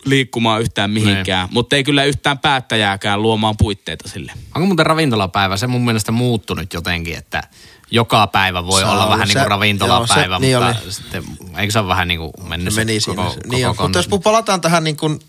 [0.05, 1.53] liikkumaan yhtään mihinkään, Niin.
[1.53, 4.31] mutta ei kyllä yhtään päättäjääkään luomaan puitteita sille.
[4.55, 7.43] Onko muuten ravintolapäivä se mun mielestä muuttunut jotenkin, että
[7.91, 10.91] joka päivä voi Saa olla vähän niin se- kuin ravintolapäivä, joo, se- niin mutta oli.
[10.91, 11.23] sitten,
[11.57, 13.41] eikö se ole vähän niin kuin mennyt se meni koko, siinä.
[13.43, 13.67] koko niin.
[13.79, 15.19] Mutta jos palataan tähän niin kuin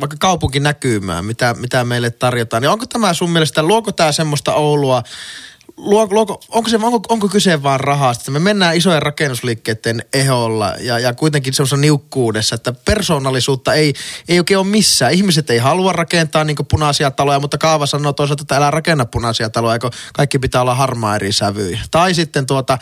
[0.00, 5.02] vaikka kaupunkinäkymään, mitä, mitä meille tarjotaan, niin onko tämä sun mielestä, luoko tämä semmoista Oulua,
[5.78, 8.30] luo, luoko, onko, se, onko, onko kyse vaan rahasta?
[8.30, 13.94] Me mennään isojen rakennusliikkeiden eholla ja, ja kuitenkin semmoisessa niukkuudessa, että persoonallisuutta ei,
[14.28, 15.12] ei oikein ole missään.
[15.12, 19.50] Ihmiset ei halua rakentaa niin punaisia taloja, mutta kaava sanoo toisaalta, että älä rakenna punaisia
[19.50, 21.80] taloja, kun kaikki pitää olla harmaa eri sävyjä.
[21.90, 22.78] Tai sitten tuota,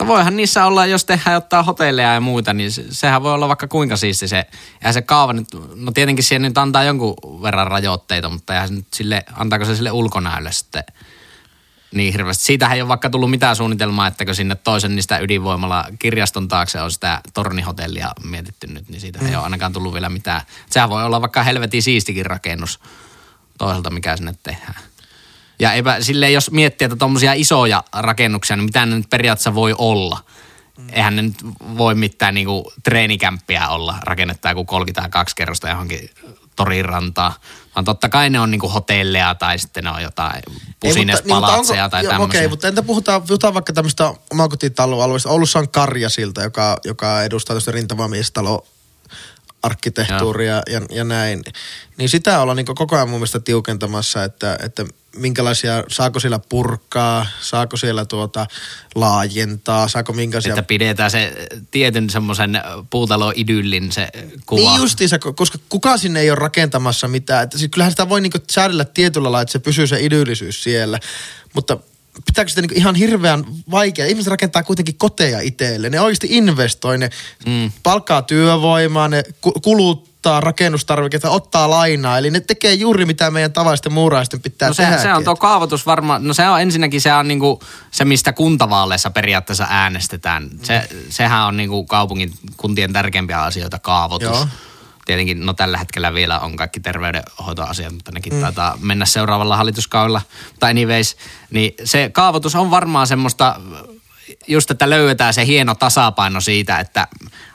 [0.00, 3.48] No voihan niissä olla, jos tehdään jotain hotelleja ja muita, niin se, sehän voi olla
[3.48, 4.46] vaikka kuinka siisti se.
[4.84, 8.86] Ja se kaava nyt, no tietenkin siihen nyt antaa jonkun verran rajoitteita, mutta se nyt
[8.94, 10.84] sille, antaako se sille ulkonäölle sitten
[11.94, 12.44] niin hirveästi.
[12.44, 16.90] Siitähän ei ole vaikka tullut mitään suunnitelmaa, että sinne toisen niistä ydinvoimalla kirjaston taakse on
[16.90, 19.26] sitä tornihotellia mietitty nyt, niin siitä mm.
[19.26, 20.42] ei ole ainakaan tullut vielä mitään.
[20.70, 22.80] Sehän voi olla vaikka helvetin siistikin rakennus
[23.58, 24.74] toiselta, mikä sinne tehdään.
[25.58, 29.74] Ja eipä, silleen, jos miettii, että tuommoisia isoja rakennuksia, niin mitä ne nyt periaatteessa voi
[29.78, 30.24] olla?
[30.92, 31.36] Eihän ne nyt
[31.78, 36.10] voi mitään niinku treenikämppiä olla, rakennettaa joku 32 kerrosta johonkin
[36.56, 37.34] torin rantaa.
[37.74, 40.42] Vaan totta kai ne on niinku hotelleja tai sitten ne on jotain
[40.80, 42.40] pusinespalatseja tai joo, tämmöisiä.
[42.40, 45.30] Okei, mutta entä puhutaan, puhutaan vaikka tämmöistä omakotitaloalueesta.
[45.30, 48.66] Oulussa on Karjasilta, joka, joka edustaa tästä rintamamiestalo
[49.62, 51.42] arkkitehtuuria ja, ja, näin.
[51.96, 54.84] Niin sitä ollaan niin koko ajan mun mielestä tiukentamassa, että, että
[55.16, 58.46] minkälaisia, saako siellä purkaa, saako siellä tuota
[58.94, 60.52] laajentaa, saako minkälaisia...
[60.52, 64.08] Että pidetään se tietyn semmoisen puutalo-idyllin se
[64.46, 64.70] kuva.
[64.70, 67.44] Niin justiinsa, ko- koska kukaan sinne ei ole rakentamassa mitään.
[67.44, 70.98] Että siis kyllähän sitä voi niinku säädellä tietyllä lailla, että se pysyy se idyllisyys siellä.
[71.54, 71.78] Mutta
[72.26, 74.06] pitääkö sitä niinku ihan hirveän vaikea?
[74.06, 75.90] Ihmiset rakentaa kuitenkin koteja itselle.
[75.90, 77.10] Ne oikeasti investoi, ne
[77.46, 77.72] mm.
[77.82, 82.18] palkkaa työvoimaa, ne ku- kuluttaa rakennustarvikkeita, ottaa lainaa.
[82.18, 84.98] Eli ne tekee juuri mitä meidän tavallisten muuraisten pitää No se, tehdä.
[84.98, 89.10] se on tuo kaavoitus varmaan, no se on ensinnäkin se on niinku se, mistä kuntavaaleissa
[89.10, 90.50] periaatteessa äänestetään.
[90.62, 94.36] Se, sehän on niinku kaupungin kuntien tärkeimpiä asioita, kaavoitus.
[94.36, 94.46] Joo.
[95.04, 98.40] Tietenkin, no tällä hetkellä vielä on kaikki terveydenhoitoasiat, mutta nekin mm.
[98.40, 100.22] taitaa mennä seuraavalla hallituskaudella.
[100.50, 101.16] Mutta anyways,
[101.50, 103.60] niin se kaavoitus on varmaan semmoista,
[104.48, 107.08] just että löydetään se hieno tasapaino siitä, että,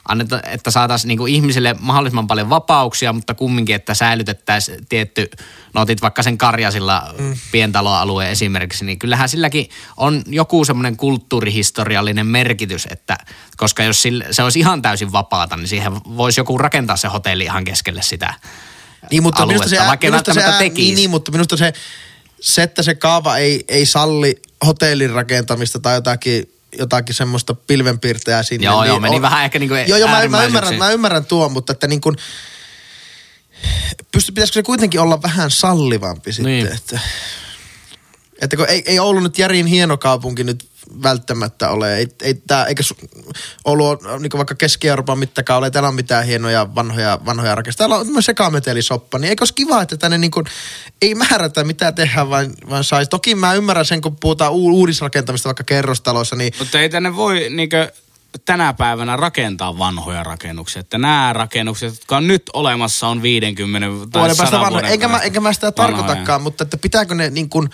[0.07, 5.29] anneta, että saataisiin niinku ihmisille mahdollisimman paljon vapauksia, mutta kumminkin, että säilytettäisiin tietty,
[5.73, 7.35] no otit vaikka sen Karjasilla mm.
[7.51, 13.17] pientaloalueen esimerkiksi, niin kyllähän silläkin on joku semmoinen kulttuurihistoriallinen merkitys, että
[13.57, 17.43] koska jos sille, se olisi ihan täysin vapaata, niin siihen voisi joku rakentaa se hotelli
[17.43, 18.33] ihan keskelle sitä
[19.11, 20.81] Niin, mutta minusta se, aluetta, vaikka minusta se, tekisi.
[20.81, 21.73] niin, niin, mutta minusta se,
[22.41, 28.65] se, että se kaava ei, ei salli hotellin rakentamista tai jotakin, jotakin semmoista pilvenpiirtejää sinne.
[28.65, 31.25] Joo, niin joo, meni on- vähän ehkä niinku Joo, joo, mä, mä, ymmärrän, mä ymmärrän
[31.25, 32.15] tuon, mutta että niin kuin,
[34.11, 36.67] pysty, pitäisikö se kuitenkin olla vähän sallivampi sitten, Niin.
[36.71, 36.99] että,
[38.41, 40.69] että kun ei, ei Oulu nyt järin hieno kaupunki nyt
[41.03, 41.97] välttämättä ole.
[41.97, 43.23] Ei, ei tää, eikä su-
[43.65, 47.77] Oulu on niin vaikka Keski-Euroopan mittakaavalla, ei täällä ole mitään hienoja vanhoja, vanhoja rakenteita.
[47.77, 50.45] Täällä on sekametelisoppa, niin eikö olisi kiva, että tänne niin kuin,
[51.01, 53.09] ei määrätä mitä tehdään, vaan, vaan saisi.
[53.09, 57.49] Toki mä ymmärrän sen, kun puhutaan u- uudisrakentamista vaikka kerrostaloissa, niin Mutta ei tänne voi
[57.49, 57.91] niinkö
[58.45, 60.79] tänä päivänä rakentaa vanhoja rakennuksia.
[60.79, 64.71] Että nämä rakennukset, jotka on nyt olemassa, on 50 tai vuoden päästä 100 vanha.
[64.71, 65.97] vuoden Enkä mä, päästä enkä mä sitä vanhoja.
[65.97, 67.69] tarkoitakaan, mutta että pitääkö ne niin kuin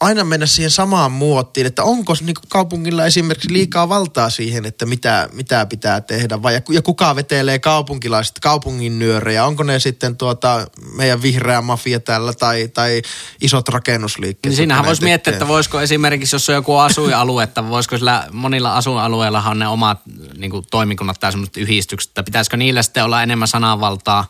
[0.00, 5.28] aina mennä siihen samaan muottiin, että onko niin kaupungilla esimerkiksi liikaa valtaa siihen, että mitä,
[5.32, 10.16] mitä pitää tehdä, vai ja ku- ja kuka vetelee kaupunkilaiset, kaupungin nyörejä, onko ne sitten
[10.16, 13.02] tuota meidän vihreä mafia täällä tai, tai
[13.40, 14.50] isot rakennusliikkeet.
[14.50, 18.76] Niin siinähän voisi miettiä, että voisiko esimerkiksi, jos on joku asuinalue, että voisiko sillä monilla
[18.76, 20.00] asuinalueillahan on ne omat
[20.36, 24.26] niin kuin, toimikunnat tai semmoiset yhdistykset, että pitäisikö niillä sitten olla enemmän sananvaltaa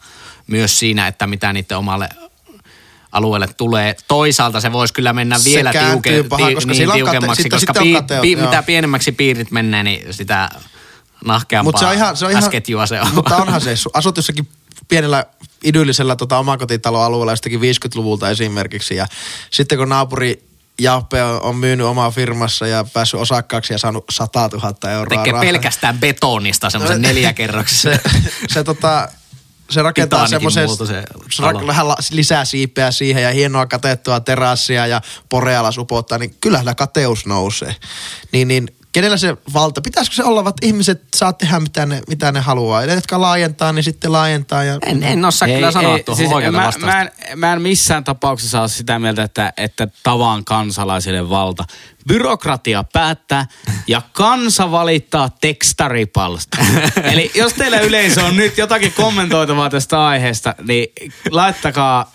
[0.47, 2.09] myös siinä, että mitä niiden omalle
[3.13, 3.97] alueelle tulee.
[4.09, 7.59] Toisaalta se voisi kyllä mennä Se vielä tiuke, paha, ti, koska niin kate- tiukemmaksi, sitten-
[7.61, 10.49] koska sitten on pi, pi, mitä pienemmäksi piirit menee, niin sitä
[11.25, 13.09] nahkeampaa Mut se on ihan, se on ihan, S-ketjua se on.
[13.15, 14.49] Mutta onhan se, su- asut jossakin
[14.89, 15.25] pienellä
[15.65, 19.07] idyllisellä tota, omakotitaloalueella jostakin 50-luvulta esimerkiksi ja
[19.51, 20.45] sitten kun naapuri
[20.81, 25.33] Jappe on, on myynyt omaa firmassa ja päässyt osakkaaksi ja saanut 100 000 euroa Tekee
[25.33, 25.45] rahaa.
[25.45, 28.01] pelkästään betonista semmoisen No, neljäkerroksisen.
[28.13, 29.09] Se, se, tota,
[29.71, 31.05] se rakentaa semmoisen, se
[31.43, 31.67] rak, talo.
[31.67, 35.01] vähän lisää siipeä siihen ja hienoa katettua terassia ja
[35.79, 37.77] upottaa, niin kyllähän kateus nousee.
[38.33, 42.33] Niin, niin kenellä se valta, pitäisikö se olla, että ihmiset saa tehdä mitä ne, mitä
[42.33, 42.81] ne haluaa.
[42.81, 44.65] Ja ne, jotka laajentaa, niin sitten laajentaa.
[44.65, 46.97] Ja, En, en osaa kyllä sanoa tuohon siis oikealta mä, vastausta.
[46.97, 51.65] mä, en, mä en missään tapauksessa ole sitä mieltä, että, että tavan kansalaisille valta.
[52.09, 53.47] Byrokratia päättää
[53.87, 56.59] ja kansa valittaa tekstaripalsta.
[57.13, 60.87] Eli jos teillä yleisö on nyt jotakin kommentoitavaa tästä aiheesta, niin
[61.31, 62.13] laittakaa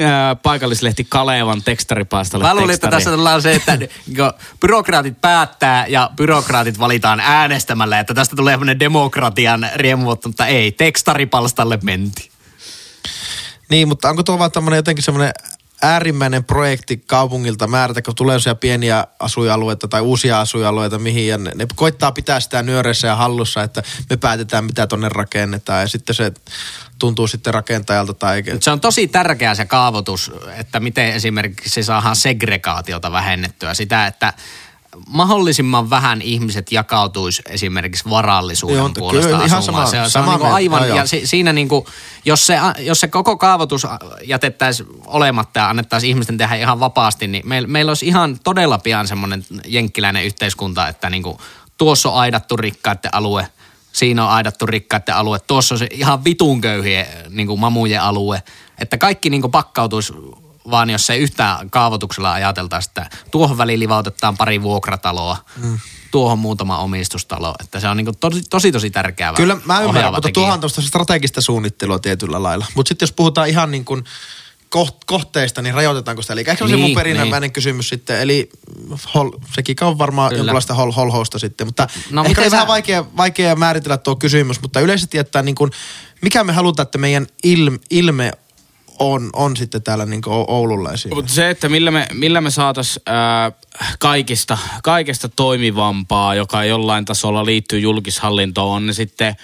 [0.00, 4.22] ää, paikallislehti Kalevan tekstaripalstalle Mä luulin, että tässä tullaan se, että niinku
[4.60, 11.78] byrokraatit päättää ja byrokraatit valitaan äänestämällä, että tästä tulee semmoinen demokratian riemu, mutta ei, tekstaripalstalle
[11.82, 12.30] menti.
[13.70, 15.32] Niin, mutta onko tuo vaan tämmöinen jotenkin semmoinen
[15.82, 17.66] äärimmäinen projekti kaupungilta.
[17.66, 21.26] Määrätä, kun tulee sellaisia pieniä asuinalueita tai uusia asuinalueita, mihin?
[21.26, 25.80] Ja ne, ne koittaa pitää sitä nyöreissä ja hallussa, että me päätetään, mitä tonne rakennetaan.
[25.80, 26.32] Ja sitten se
[26.98, 28.42] tuntuu sitten rakentajalta tai...
[28.60, 33.74] Se on tosi tärkeä se kaavoitus, että miten esimerkiksi saadaan segregaatiota vähennettyä.
[33.74, 34.32] Sitä, että
[35.08, 40.24] mahdollisimman vähän ihmiset jakautuisi esimerkiksi varallisuuden Joo, puolesta kyllä, ihan sama- se, on- se sama
[40.26, 41.86] on niinku mieltä, aivan, joo, ja si, siinä niinku,
[42.24, 43.86] jos se, jos se koko kaavoitus
[44.24, 49.08] jätettäisiin olematta ja annettaisiin ihmisten tehdä ihan vapaasti, niin meillä, meillä olisi ihan todella pian
[49.08, 51.40] semmoinen jenkkiläinen yhteiskunta, että niinku,
[51.78, 53.48] tuossa on aidattu rikkaiden alue,
[53.92, 58.42] siinä on aidattu rikkaiden alue, tuossa on se ihan vitun köyhien niin kuin mamujen alue,
[58.78, 60.12] että kaikki niin kuin pakkautuisi
[60.70, 65.78] vaan jos ei yhtään kaavoituksella ajateltaisi, että tuohon väliin livautetaan pari vuokrataloa, mm.
[66.10, 69.32] tuohon muutama omistustalo, että se on niin tosi, tosi tosi tärkeää.
[69.32, 70.42] Kyllä mä ymmärrän, mutta tekijä.
[70.44, 72.66] tuohan on strategista suunnittelua tietyllä lailla.
[72.74, 74.04] Mutta sitten jos puhutaan ihan niin kuin
[74.68, 76.32] koht, kohteista, niin rajoitetaanko sitä?
[76.32, 77.52] Eli ehkä se on se Niin, mun perinnämäinen niin.
[77.52, 78.20] kysymys sitten.
[78.20, 78.48] Eli
[79.14, 80.38] hol, sekin on varmaan Kyllä.
[80.40, 81.66] jonkinlaista hol, holhousta sitten.
[81.66, 85.70] Mutta No, ehkä sä- vähän vaikea, vaikea määritellä tuo kysymys, mutta yleisesti, että niin kuin,
[86.22, 88.32] mikä me halutaan, että meidän ilme, ilme
[88.98, 91.14] on, on sitten täällä niin Oululla esimerkiksi.
[91.14, 93.52] Mutta se, että millä me, millä me saatais ää,
[93.98, 99.36] kaikista, kaikesta toimivampaa, joka jollain tasolla liittyy julkishallintoon, on ne sitten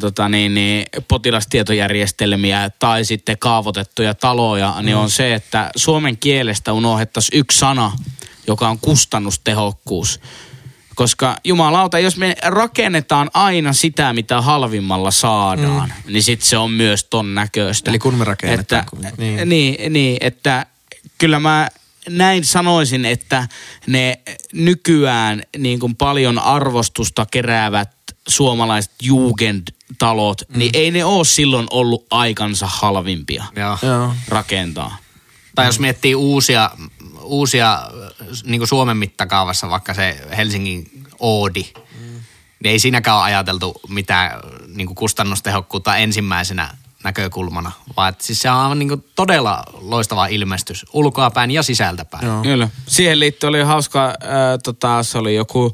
[0.00, 4.84] tota niin, niin, potilastietojärjestelmiä tai sitten kaavoitettuja taloja, mm.
[4.84, 7.92] niin on se, että suomen kielestä unohdettaisiin yksi sana,
[8.46, 10.20] joka on kustannustehokkuus.
[10.94, 16.12] Koska jumalauta, jos me rakennetaan aina sitä, mitä halvimmalla saadaan, mm.
[16.12, 17.90] niin sitten se on myös ton näköistä.
[17.90, 19.48] Eli kun me rakennetaan, Että, kun- niin.
[19.48, 19.92] niin.
[19.92, 20.66] Niin, että
[21.18, 21.68] kyllä mä
[22.08, 23.48] näin sanoisin, että
[23.86, 24.18] ne
[24.52, 27.90] nykyään niin kuin paljon arvostusta keräävät
[28.28, 30.58] suomalaiset Jugendtalot, mm.
[30.58, 33.44] niin ei ne ole silloin ollut aikansa halvimpia.
[33.56, 34.14] Joo.
[34.28, 34.96] rakentaa.
[35.54, 36.70] Tai jos miettii uusia,
[37.22, 37.78] uusia
[38.44, 41.64] niin kuin Suomen mittakaavassa, vaikka se Helsingin Oodi,
[42.62, 48.50] niin ei siinäkään ole ajateltu mitään niin kuin kustannustehokkuutta ensimmäisenä näkökulmana, vaan että siis se
[48.50, 52.26] on niin kuin todella loistava ilmestys ulkoapäin ja sisältäpäin.
[52.26, 52.42] Joo.
[52.42, 52.68] Kyllä.
[52.88, 54.14] Siihen liittyen oli hauska, äh,
[54.64, 55.72] tota, se oli joku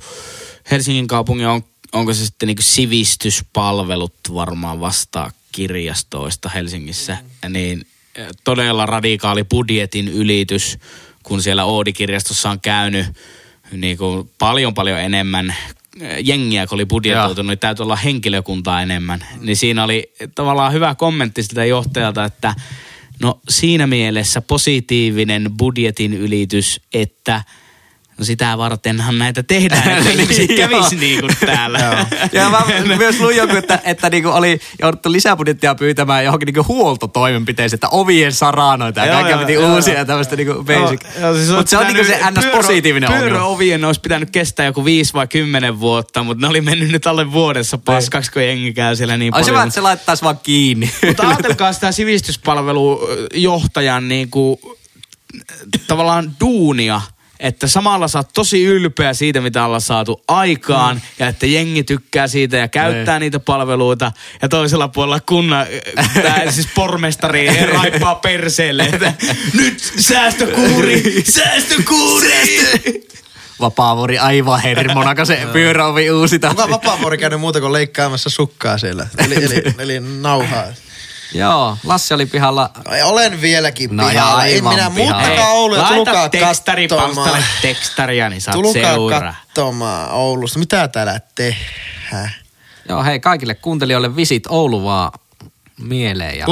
[0.71, 7.17] Helsingin kaupungin, on, onko se sitten niinku sivistyspalvelut varmaan vastaa kirjastoista Helsingissä,
[7.49, 7.87] niin
[8.19, 10.79] äh, todella radikaali budjetin ylitys,
[11.29, 13.07] kun siellä Oodi-kirjastossa on käynyt
[13.73, 15.57] niinku paljon paljon enemmän äh,
[16.25, 19.25] jengiä, kun oli budjetoitu, niin täytyy olla henkilökuntaa enemmän.
[19.41, 22.55] Niin siinä oli tavallaan hyvä kommentti siltä johtajalta, että
[23.23, 27.45] no siinä mielessä positiivinen budjetin ylitys, että
[28.19, 32.07] no sitä vartenhan näitä tehdään, että Niin, ihmiset kävisi niin kuin täällä.
[32.33, 32.63] Ja mä
[32.97, 38.33] myös luin joku, että, että niinku oli jouduttu lisäbudjettia pyytämään johonkin niinku huoltotoimenpiteisiin, että ovien
[38.33, 39.99] saranoita ja kaikkea piti joo, uusia joo.
[39.99, 41.05] ja tämmöistä niinku basic.
[41.05, 42.51] Joo, joo, siis mutta se on niinku se pitänyt- ns.
[42.53, 43.29] positiivinen ongelma.
[43.31, 47.33] Pyöröovien olisi pitänyt kestää joku viisi vai kymmenen vuotta, mutta ne oli mennyt nyt alle
[47.33, 49.61] vuodessa paskaksi, kun jengi käy siellä niin Olisi paljon.
[49.61, 50.91] hyvä, että se laittaisi vaan kiinni.
[51.07, 54.59] Mutta ajatelkaa sitä sivistyspalvelujohtajan niin kuin,
[55.87, 57.01] tavallaan duunia,
[57.41, 61.03] että samalla sä oot tosi ylpeä siitä, mitä ollaan saatu aikaan, mm.
[61.19, 63.21] ja että jengi tykkää siitä ja käyttää Niin.
[63.21, 65.67] niitä palveluita, ja toisella puolella kunnan,
[66.23, 69.13] tää, siis pormestari raippaa perseelle, että
[69.55, 73.09] nyt säästökuuri, säästökuuri!
[73.61, 76.57] Vapaavuori aivan hermona, kun se pyöräovi uusitaan.
[76.57, 79.07] Kuka vapaavuori käynyt muuta kuin leikkaamassa sukkaa siellä?
[79.19, 80.65] Eli, eli, eli nauhaa.
[81.35, 82.71] Joo, Lassi oli pihalla.
[83.05, 84.45] Olen vieläkin No pihalla.
[84.45, 85.15] Ei aivan minä pihalla.
[85.21, 87.43] muuttakaa Ouluun ja tulkaa tekstaripastalle katsomaan.
[87.63, 89.35] tekstaria, niin saat Tulkaa seuraa.
[89.47, 90.59] katsomaan Oulusta.
[90.59, 92.33] Mitä täällä tehdään?
[92.89, 95.13] Joo, hei kaikille kuuntelijoille visit Oulu vaan
[95.81, 96.39] mieleen.
[96.39, 96.47] Ja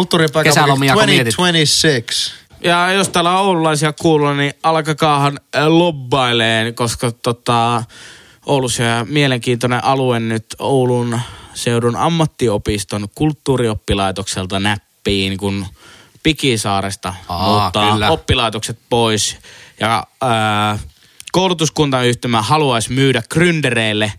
[0.45, 1.35] kesälomia, mietit.
[1.37, 2.33] 2026.
[2.61, 7.83] Ja jos täällä on oululaisia kuulla, niin alkakaahan äh, lobbaileen, koska tota,
[8.47, 11.21] Oulussa ja mielenkiintoinen alue nyt Oulun
[11.57, 15.67] seudun ammattiopiston kulttuurioppilaitokselta näppiin, kun
[16.23, 18.11] Pikisaaresta Aa, muuttaa kyllä.
[18.11, 19.37] oppilaitokset pois.
[19.81, 20.79] Ja ää,
[21.33, 24.13] koulutuskuntayhtymä haluaisi myydä gründereille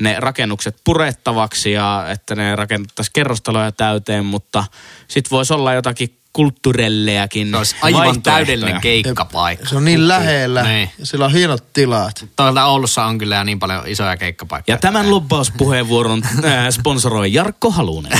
[0.00, 4.64] ne rakennukset purettavaksi ja että ne rakennettaisiin kerrostaloja täyteen, mutta
[5.08, 8.34] sitten voisi olla jotakin kulttuurellejakin Se olisi aivan vaihtoehtoja.
[8.34, 9.68] täydellinen keikkapaikka.
[9.68, 10.62] Se on niin lähellä.
[10.62, 10.90] Niin.
[10.98, 12.24] Ja sillä on hienot tilat.
[12.36, 14.74] Tuolla Oulussa on kyllä niin paljon isoja keikkapaikkoja.
[14.74, 18.18] Ja tämän lobbauspuheenvuoron äh, sponsoroi Jarkko Halunen.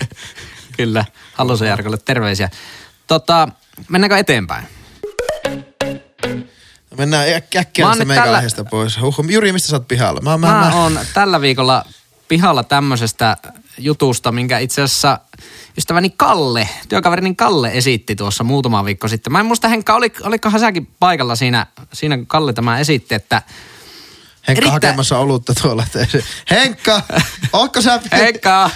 [0.76, 2.50] Kyllä, Hallosen Jarkolle terveisiä.
[3.06, 3.48] Tota,
[3.88, 4.64] mennäänkö eteenpäin?
[6.98, 9.00] Mennään äk- äkkiä tästä meikä tällä- aiheesta pois.
[9.00, 9.30] Huhhuh.
[9.30, 10.20] Juri, mistä sä oot pihalla?
[10.20, 11.84] Mä, mä, Mä, mä, mä oon tällä viikolla
[12.28, 13.36] pihalla tämmöisestä
[13.78, 15.18] jutusta, minkä itse asiassa
[15.78, 19.32] ystäväni Kalle, työkaverini Kalle esitti tuossa muutama viikko sitten.
[19.32, 23.42] Mä en muista Henkka, oli, olikohan säkin paikalla siinä, siinä kun Kalle tämä esitti, että
[24.48, 25.86] Henkka Erittäin- hakemassa olutta tuolla.
[26.50, 27.02] Henkka,
[27.52, 28.00] ootko sä...
[28.12, 28.70] Henkka,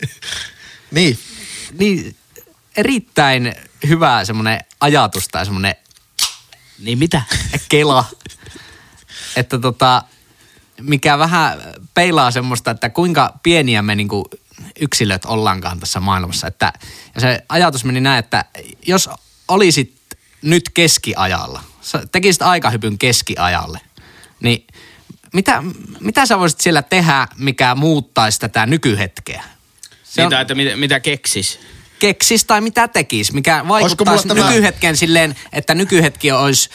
[0.90, 1.18] niin.
[1.78, 2.16] niin
[2.76, 3.54] erittäin
[3.88, 5.74] hyvä semmoinen ajatus tai semmoinen
[6.78, 7.22] niin mitä?
[7.68, 8.04] kela,
[9.36, 10.02] että tota,
[10.80, 11.58] mikä vähän
[11.94, 14.30] peilaa semmoista, että kuinka pieniä me niinku
[14.80, 16.46] yksilöt ollaankaan tässä maailmassa.
[16.46, 16.72] Että,
[17.14, 18.44] ja se ajatus meni näin, että
[18.86, 19.10] jos
[19.48, 19.94] olisit
[20.42, 23.80] nyt keskiajalla, sä tekisit aikahypyn keskiajalle,
[24.40, 24.66] niin
[25.32, 25.62] mitä,
[26.00, 29.44] mitä sä voisit siellä tehdä, mikä muuttaisi tätä nykyhetkeä?
[30.04, 31.58] Se on- Mitä, että mitä, mitä keksis?
[31.98, 36.70] keksis tai mitä tekisi, mikä vaikuttaisi mulla tämä- nykyhetken silleen, että nykyhetki olisi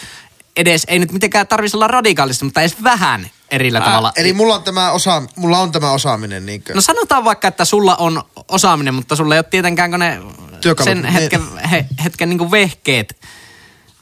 [0.56, 4.12] edes, ei nyt mitenkään tarvitsisi olla radikaalista, mutta edes vähän erillä Ää, tavalla.
[4.16, 6.46] Eli mulla on tämä, osa, mulla on tämä osaaminen.
[6.46, 6.74] Niinkö?
[6.74, 10.22] No sanotaan vaikka, että sulla on osaaminen, mutta sulla ei ole tietenkään ne
[10.62, 13.22] Työkalut, sen hetken, he, hetken niin vehkeet,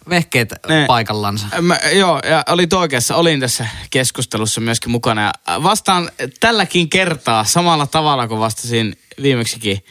[0.10, 1.46] vehkeet Ne- paikallansa.
[1.62, 3.16] Mä, joo, ja olit oikeassa.
[3.16, 5.22] Olin tässä keskustelussa myöskin mukana.
[5.22, 9.84] Ja vastaan tälläkin kertaa samalla tavalla kuin vastasin viimeksikin.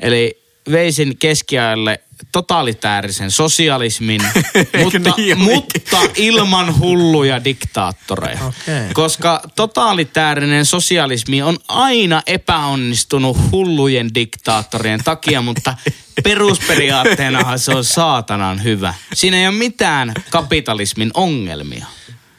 [0.00, 2.00] Eli veisin keskiajalle
[2.32, 4.20] totalitaarisen sosialismin,
[4.84, 8.38] mutta, niin mutta ilman hulluja diktaattoreja.
[8.44, 8.94] Okei.
[8.94, 15.74] Koska totalitaarinen sosialismi on aina epäonnistunut hullujen diktaattorien takia, mutta
[16.24, 18.94] perusperiaatteenahan se on saatanan hyvä.
[19.14, 21.86] Siinä ei ole mitään kapitalismin ongelmia.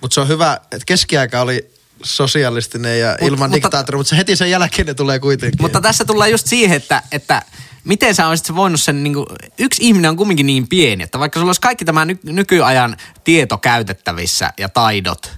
[0.02, 1.70] Mutta se on hyvä, että keskiaika oli
[2.04, 5.62] sosialistinen ja Mut- ilman mutta- diktaattoria, mutta se heti sen jälkeen ne tulee kuitenkin.
[5.62, 7.42] Mutta tässä tullaan just siihen, että, että
[7.86, 9.26] miten sä olisit voinut sen, niin kuin,
[9.60, 13.58] yksi ihminen on kumminkin niin pieni, että vaikka sulla olisi kaikki tämä ny- nykyajan tieto
[13.58, 15.32] käytettävissä ja taidot,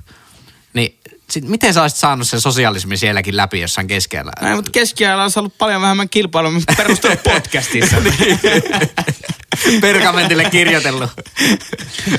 [0.74, 4.32] niin sit, miten sä olisit saanut sen sosialismin sielläkin läpi jossain keskellä?
[4.42, 7.96] Näin, mutta keskiajalla on ollut paljon vähemmän kilpailua, mitä perustellut podcastissa.
[9.82, 11.10] Pergamentille kirjoitellut.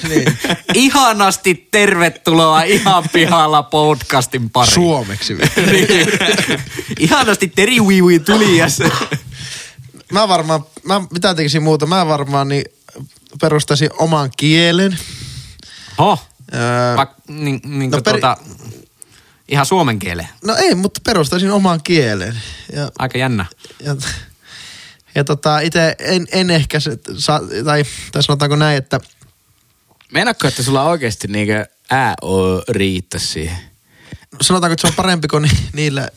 [0.08, 0.38] niin.
[0.74, 4.74] Ihanasti tervetuloa ihan pihalla podcastin pariin.
[4.74, 5.72] Suomeksi vielä.
[5.72, 5.88] Niin.
[6.98, 8.78] Ihanasti Teri Wiwi tulias.
[10.12, 11.86] Mä varmaan, mä, mitä tekisin muuta?
[11.86, 12.64] Mä varmaan niin
[13.40, 14.98] perustaisin oman kielen.
[15.98, 16.18] Ho.
[16.54, 18.36] Öö, Vaik, niin, niin No peri- tuota,
[19.48, 20.28] ihan suomen kielen.
[20.44, 22.40] no ei, mutta perustaisin oman kielen.
[22.72, 23.46] Ja, Aika jännä.
[23.80, 23.96] ja,
[25.14, 29.00] ja tota, itse en, en ehkä, se, sa, tai, tai sanotaanko näin, että
[30.12, 33.56] Meinaatko, että sulla oikeasti niinkö ää o riittäisi siihen?
[34.40, 36.08] Sanotaanko, että se on parempi kuin ni, niillä,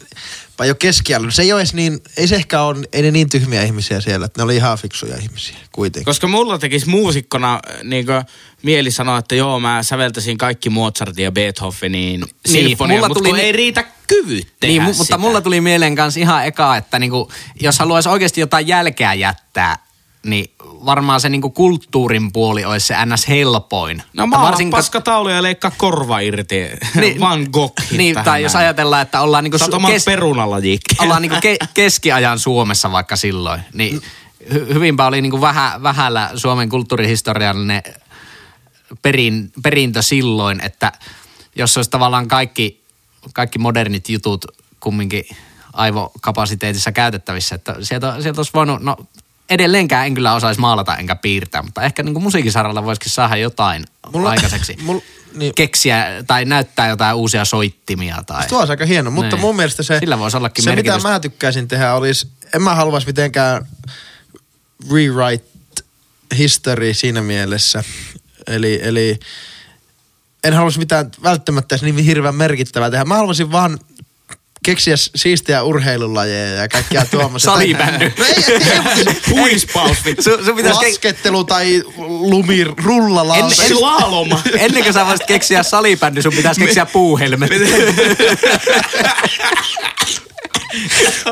[0.59, 1.31] vai jo keskialueella.
[1.31, 4.25] Se ei ole edes niin, ei se ehkä ole, ei ne niin tyhmiä ihmisiä siellä,
[4.25, 6.05] että ne oli ihan fiksuja ihmisiä kuitenkin.
[6.05, 8.05] Koska mulla tekisi muusikkona niin
[8.63, 13.37] mieli sanoa, että joo, mä säveltäisin kaikki Mozartin ja Beethovenin sinfonia, mulla mutta tuli kun
[13.37, 15.17] ni- ei riitä kyvyt tehdä Niin, mu- mutta sitä.
[15.17, 17.31] mulla tuli mieleen kanssa ihan eka, että niinku,
[17.61, 19.77] jos haluaisi oikeasti jotain jälkeä jättää,
[20.25, 23.27] niin varmaan se niinku kulttuurin puoli olisi se ns.
[23.27, 24.03] helpoin.
[24.13, 26.55] No mä varsinkin- paskatauluja ja leikkaa korva irti.
[26.95, 27.73] Niin, Van Gogh.
[27.91, 30.05] Niin, tai jos ajatellaan, että ollaan niinku Sä su- kes-
[30.99, 34.01] ollaan niinku ke- keskiajan Suomessa vaikka silloin, niin
[34.53, 37.81] hy- hyvinpä oli niinku vähä, vähällä Suomen kulttuurihistoriallinen
[39.01, 40.91] perin, perintö silloin, että
[41.55, 42.81] jos olisi tavallaan kaikki,
[43.33, 44.45] kaikki modernit jutut
[44.79, 45.23] kumminkin
[45.73, 48.95] aivokapasiteetissa käytettävissä, että sieltä, sieltä olisi voinut, no
[49.51, 53.85] edelleenkään en kyllä osaisi maalata enkä piirtää, mutta ehkä niin kuin musiikkisaralla voisikin saada jotain
[54.13, 54.77] Mulla, aikaiseksi.
[54.87, 54.99] mul-
[55.33, 55.53] niin.
[55.55, 58.47] Keksiä tai näyttää jotain uusia soittimia tai...
[58.47, 59.41] Tuo olisi aika hieno, mutta Niin.
[59.41, 63.07] mun mielestä se, Sillä voisi ollakin se mitä mä tykkäisin tehdä olisi, en mä haluaisi
[63.07, 63.67] mitenkään
[64.93, 65.45] rewrite
[66.37, 67.83] history siinä mielessä.
[68.47, 69.19] Eli, eli
[70.43, 73.05] en haluaisi mitään välttämättä niin hirveän merkittävää tehdä.
[73.05, 73.79] Mä haluaisin vaan
[74.65, 77.51] keksiä siistiä urheilulajeja ja kaikkia tuommoisia.
[77.53, 78.11] Salibändy.
[78.17, 78.59] No ei, ei,
[79.07, 79.97] ei, Huispaus.
[80.19, 83.37] Sun, sun Laskettelu tai lumi, rullala.
[83.37, 84.41] En- en- Slaloma.
[84.59, 87.51] Ennen kuin sä voisit keksiä salibändy, sun pitäisi keksiä puuhelmet.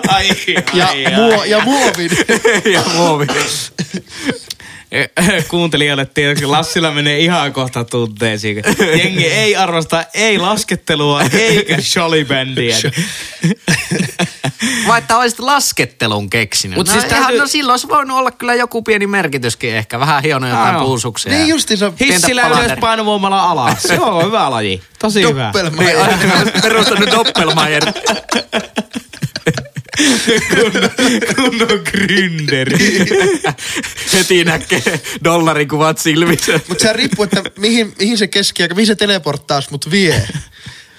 [0.08, 0.30] Ai,
[0.74, 1.16] ja, ai, ai.
[1.16, 2.12] muo, ja muovin.
[2.74, 3.28] ja muovi.
[5.50, 8.64] Kuuntelijalle tietysti Lassilla menee ihan kohta tunteisiin.
[8.98, 12.76] Jengi ei arvosta ei laskettelua eikä sholibändiä.
[14.88, 16.78] Vai että olisit laskettelun keksinyt.
[16.78, 20.00] Mut no, siis täytyy- no silloin olisi voinut olla kyllä joku pieni merkityskin ehkä.
[20.00, 20.86] Vähän hienoja jotain joo.
[20.86, 21.32] puusuksia.
[21.32, 23.84] niin justiinsa Hissillä ylös painovoimalla alas.
[23.84, 24.82] Se on hyvä laji.
[25.00, 25.46] Tosi hyvä.
[25.46, 25.84] Doppelma.
[25.84, 27.84] Niin, perustanut Doppelmayr.
[30.50, 30.92] Kunnon,
[31.36, 33.10] kunnon gründeri.
[34.14, 36.60] Heti näkee dollarikuvat silmissä.
[36.68, 40.28] Mutta se riippuu, että mihin, mihin se keskiaika, mihin se teleporttaus mut vie.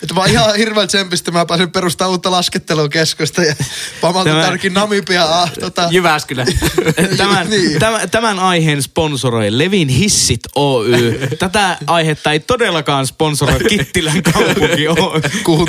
[0.03, 3.55] Että mä oon ihan hirveän tsempistä, mä pääsen perustamaan uutta laskettelukeskusta ja
[4.01, 5.25] pamalta Tämä- tärkin Namibia.
[5.25, 6.47] Ah, tota, Jyväskylä.
[7.17, 7.79] Tämän, Niin.
[7.79, 11.19] tämän, tämän aiheen sponsoroi Levin Hissit Oy.
[11.39, 15.21] Tätä aihetta ei todellakaan sponsoroi Kittilän kaupunki Oy.
[15.45, 15.69] kun,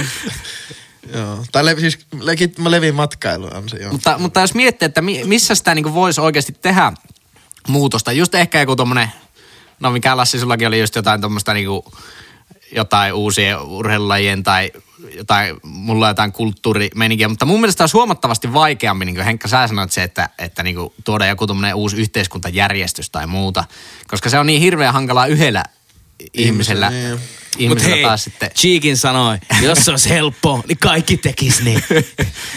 [1.13, 1.45] joo.
[1.51, 3.91] Tai levi, siis lekit, mä levin matkailu on se, joo.
[3.91, 6.91] mutta, mutta jos miettii, että mi, missä sitä niinku voisi oikeasti tehdä
[7.67, 9.11] muutosta, just ehkä joku tommonen,
[9.79, 11.93] no mikä Lassi sullakin oli just jotain tommoista niinku,
[12.75, 14.71] jotain uusien urheilulajien tai
[15.15, 19.67] jotain, mulla on jotain kulttuurimeininkiä, mutta mun mielestä olisi huomattavasti vaikeampi, niin kuin Henkka sä
[19.67, 23.63] sanoit se, että, että niin kuin tuoda joku tommonen uusi yhteiskuntajärjestys tai muuta,
[24.07, 25.63] koska se on niin hirveän hankalaa yhdellä
[26.33, 27.19] ihmisellä, niin.
[27.69, 28.51] Mutta hei, taas sitten.
[28.55, 31.83] Cheekin sanoi, jos se olisi helppo, niin kaikki tekis niin.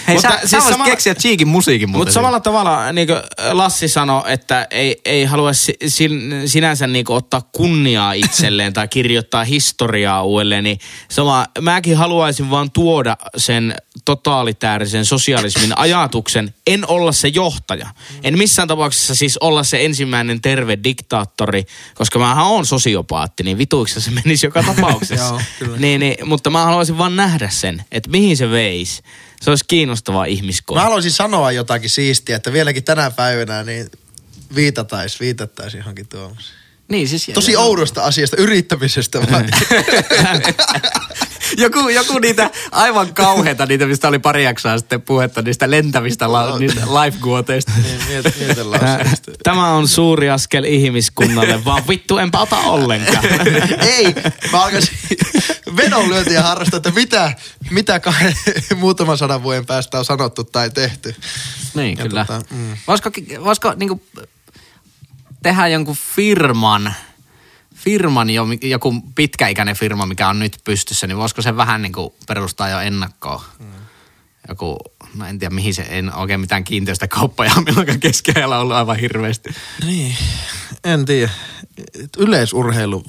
[0.09, 2.01] Hei, Mutta sä, sä siis voisit sama- keksiä Cheekin musiikin muuten.
[2.01, 3.19] Mutta samalla tavalla, niin kuin
[3.53, 9.45] Lassi sanoi, että ei, ei halua si- sin- sinänsä niin ottaa kunniaa itselleen tai kirjoittaa
[9.45, 10.79] historiaa uudelleen, niin
[11.11, 13.75] sama, mäkin haluaisin vaan tuoda sen
[14.05, 17.87] totaalitäärisen sosialismin ajatuksen, en olla se johtaja.
[18.23, 21.65] En missään tapauksessa siis olla se ensimmäinen terve diktaattori,
[21.95, 24.84] koska mähän on sosiopaatti, niin vituiksi se menisi joka tapauksessa.
[25.17, 25.77] Joo, kyllä.
[25.77, 29.03] niin, niin, mutta mä haluaisin vaan nähdä sen, että mihin se veisi.
[29.41, 30.77] Se olisi kiinnostavaa ihmiskoe.
[30.77, 33.91] Mä haluaisin sanoa jotakin siistiä, että vieläkin tänä päivänä niin
[34.55, 36.64] viitatais, viitattaisi johonkin tuollaiseen.
[36.89, 39.19] Niin, siis Tosi oudosta asiasta, yrittämisestä.
[39.31, 39.49] vaan.
[41.57, 46.59] joku, joku niitä aivan kauheita, niitä mistä oli pari jaksoa sitten puhetta, niistä lentävistä la,
[46.59, 47.73] niistä life-guoteista.
[47.83, 48.21] niin.
[49.43, 53.25] Tämä on suuri askel ihmiskunnalle, vaan vittu enpä ota ollenkaan.
[53.97, 54.15] Ei,
[54.53, 54.99] mä alkaisin
[55.77, 57.33] vedonlyöntiä harrastaa, että mitä,
[57.71, 58.35] mitä kahden,
[58.77, 61.15] muutaman sadan vuoden päästä on sanottu tai tehty.
[61.75, 62.25] Niin, Ja kyllä.
[62.25, 62.77] tota, mm.
[62.89, 63.11] Voisiko,
[63.45, 64.03] voisiko niinku
[65.45, 66.95] tehdä jonkun firman,
[67.75, 72.69] firman jo, joku pitkäikäinen firma, mikä on nyt pystyssä, niin voisiko se vähän niinku perustaa
[72.69, 73.41] jo ennakkoon?
[73.59, 73.67] Mm.
[74.49, 74.79] Joku,
[75.15, 79.55] no en tiedä mihin se, en oikein mitään kiinteistä kauppoja milloinkaan keskiajalla ollut aivan hirveästi.
[79.87, 80.17] Niin,
[80.85, 81.31] en tiedä.
[82.19, 83.05] Yleisurheilu,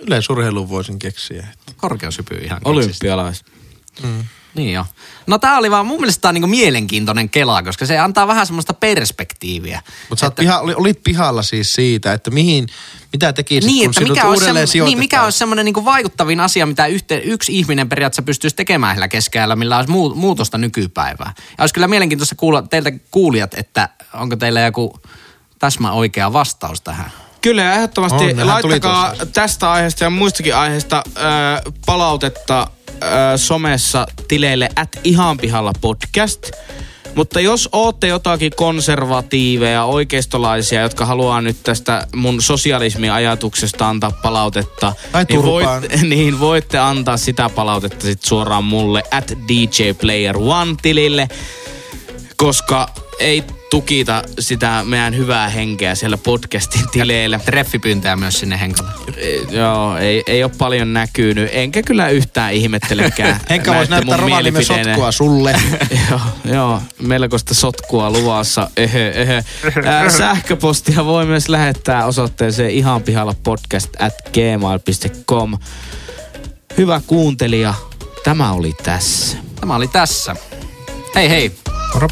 [0.00, 1.46] yleisurheilu voisin keksiä.
[1.76, 2.70] Korkeushypy ihan keksistä.
[2.70, 3.46] Olympialaiset.
[4.54, 4.86] Niin jo.
[5.26, 8.46] No tää oli vaan mun mielestä tää on niinku mielenkiintoinen kela, koska se antaa vähän
[8.46, 9.82] semmoista perspektiiviä.
[10.08, 12.66] Mutta sä oot piha, oli- olit pihalla siis siitä, että mihin,
[13.12, 16.40] mitä tekisit, Niin, kun että mikä olisi, uudelleen semmo- niin, mikä olisi semmoinen niinku vaikuttavin
[16.40, 21.32] asia, mitä yhte, yksi ihminen periaatteessa pystyisi tekemään sillä keskellä, millä olisi muu, muutosta nykypäivää.
[21.38, 25.00] Ja olisi kyllä mielenkiintoista kuulla teiltä kuulijat, että onko teillä joku
[25.58, 27.12] täsmä oikea vastaus tähän.
[27.42, 31.20] Kyllä, ehdottomasti On, laittakaa tästä aiheesta ja muistakin aiheesta ö,
[31.86, 32.66] palautetta
[33.02, 36.50] ö, somessa tileille at ihan pihalla podcast.
[37.14, 45.24] Mutta jos ootte jotakin konservatiiveja, oikeistolaisia, jotka haluaa nyt tästä mun sosialismiajatuksesta antaa palautetta, Tai
[45.28, 45.80] niin, turpaan.
[45.82, 51.28] voitte, niin voitte antaa sitä palautetta sit suoraan mulle at DJ Player One tilille,
[52.42, 52.88] koska
[53.18, 57.38] ei tukita sitä meidän hyvää henkeä siellä podcastin tileillä.
[57.38, 58.90] Treffipyyntöjä myös sinne Henkalle.
[59.16, 61.48] Ei, Joo, ei, ei ole paljon näkynyt.
[61.52, 63.40] Enkä kyllä yhtään ihmettelekään.
[63.50, 64.84] Henkka voisi näyttää mielipiteineen.
[64.84, 65.54] sotkua sulle.
[66.10, 68.70] joo, joo, melkoista sotkua luvassa.
[68.78, 69.42] Öhö, öhö.
[69.84, 75.58] Ää, sähköpostia voi myös lähettää osoitteeseen ihan pihalla podcast at gmail.com.
[76.76, 77.74] Hyvä kuuntelija,
[78.24, 79.36] tämä oli tässä.
[79.60, 80.36] Tämä oli tässä.
[81.14, 81.52] Hei hei.
[81.92, 82.08] Moro.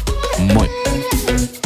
[0.53, 1.60] Moi.